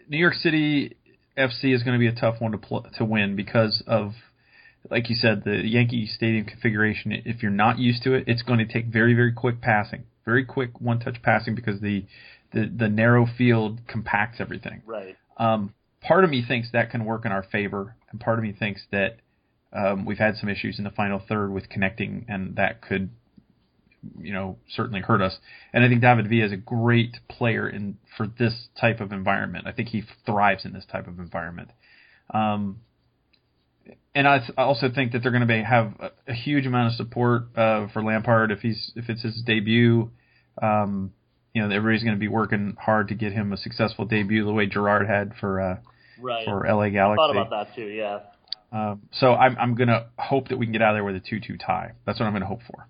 [0.08, 0.96] New York City
[1.36, 4.12] FC is going to be a tough one to pl- to win because of
[4.90, 7.12] like you said, the Yankee Stadium configuration.
[7.12, 10.44] If you're not used to it, it's going to take very very quick passing, very
[10.44, 12.04] quick one touch passing because the
[12.52, 14.82] the the narrow field compacts everything.
[14.86, 15.16] Right.
[15.38, 18.52] Um, part of me thinks that can work in our favor, and part of me
[18.52, 19.16] thinks that
[19.72, 23.10] um, we've had some issues in the final third with connecting, and that could,
[24.20, 25.36] you know, certainly hurt us.
[25.72, 29.66] And I think David Villa is a great player in for this type of environment.
[29.66, 31.70] I think he thrives in this type of environment.
[32.30, 32.80] Um,
[34.14, 36.92] and I, th- I also think that they're going to have a, a, huge amount
[36.92, 40.10] of support uh, for Lampard if he's if it's his debut.
[40.60, 41.12] Um,
[41.54, 44.52] you know, everybody's going to be working hard to get him a successful debut, the
[44.52, 45.78] way Gerrard had for uh,
[46.20, 46.44] right.
[46.44, 47.22] for LA Galaxy.
[47.22, 47.86] I thought about that too.
[47.86, 48.20] Yeah.
[48.72, 51.16] Um, so I'm I'm going to hope that we can get out of there with
[51.16, 51.92] a two-two tie.
[52.06, 52.86] That's what I'm going to hope for.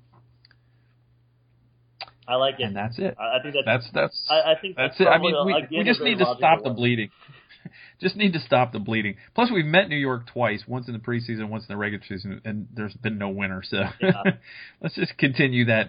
[2.32, 3.14] I like it, and that's it.
[3.20, 4.22] I think that's that's that's.
[4.30, 5.10] I, I think that's, that's it.
[5.10, 7.10] I mean, we, we just need to stop the bleeding.
[8.00, 9.16] just need to stop the bleeding.
[9.34, 12.40] Plus, we've met New York twice, once in the preseason, once in the regular season,
[12.46, 13.62] and there's been no winner.
[13.62, 14.12] So yeah.
[14.80, 15.88] let's just continue that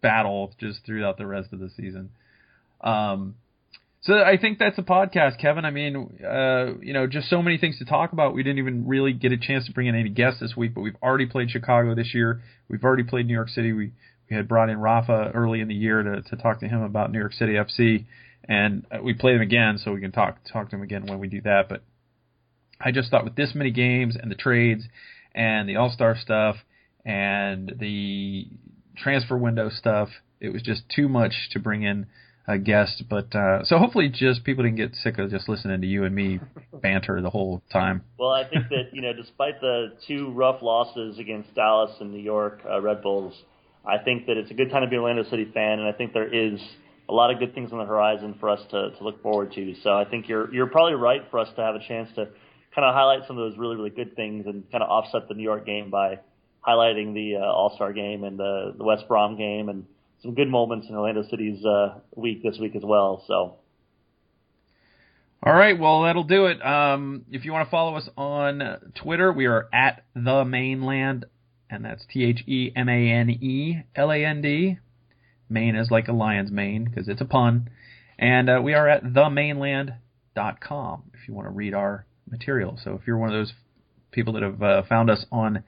[0.00, 2.10] battle just throughout the rest of the season.
[2.80, 3.36] Um,
[4.00, 5.64] so I think that's a podcast, Kevin.
[5.64, 8.34] I mean, uh, you know, just so many things to talk about.
[8.34, 10.80] We didn't even really get a chance to bring in any guests this week, but
[10.80, 12.42] we've already played Chicago this year.
[12.68, 13.72] We've already played New York City.
[13.72, 13.92] We
[14.28, 17.12] we had brought in Rafa early in the year to to talk to him about
[17.12, 18.06] New York City FC,
[18.48, 21.28] and we played him again, so we can talk talk to him again when we
[21.28, 21.68] do that.
[21.68, 21.82] But
[22.80, 24.84] I just thought with this many games and the trades
[25.34, 26.56] and the All Star stuff
[27.04, 28.48] and the
[28.96, 30.08] transfer window stuff,
[30.40, 32.06] it was just too much to bring in
[32.48, 33.04] a guest.
[33.08, 36.14] But uh, so hopefully, just people didn't get sick of just listening to you and
[36.14, 36.40] me
[36.82, 38.02] banter the whole time.
[38.18, 42.22] Well, I think that you know, despite the two rough losses against Dallas and New
[42.22, 43.34] York uh, Red Bulls,
[43.86, 45.92] I think that it's a good time to be an Orlando City fan, and I
[45.92, 46.60] think there is
[47.08, 49.74] a lot of good things on the horizon for us to, to look forward to.
[49.82, 52.26] So I think you're you're probably right for us to have a chance to
[52.74, 55.34] kind of highlight some of those really really good things and kind of offset the
[55.34, 56.18] New York game by
[56.66, 59.84] highlighting the uh, All Star game and the, the West Brom game and
[60.22, 63.22] some good moments in Orlando City's uh, week this week as well.
[63.26, 63.56] So.
[65.42, 66.64] All right, well that'll do it.
[66.64, 71.26] Um, if you want to follow us on Twitter, we are at the Mane Land,
[71.70, 74.78] and that's T H E M A N E L A N D.
[75.48, 77.70] Mane is like a lion's mane because it's a pun,
[78.18, 82.78] and uh, we are at themaneland.com if you want to read our material.
[82.82, 83.52] So if you're one of those
[84.10, 85.62] people that have uh, found us on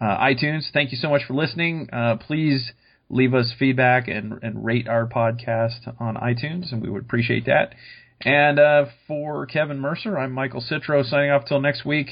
[0.00, 1.88] uh, iTunes, thank you so much for listening.
[1.92, 2.72] Uh, please
[3.08, 7.74] leave us feedback and, and rate our podcast on iTunes, and we would appreciate that.
[8.22, 12.08] And uh, for Kevin Mercer, I'm Michael Citro signing off till next week,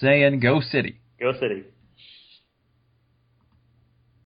[0.00, 1.00] saying Go City.
[1.18, 1.64] Go City.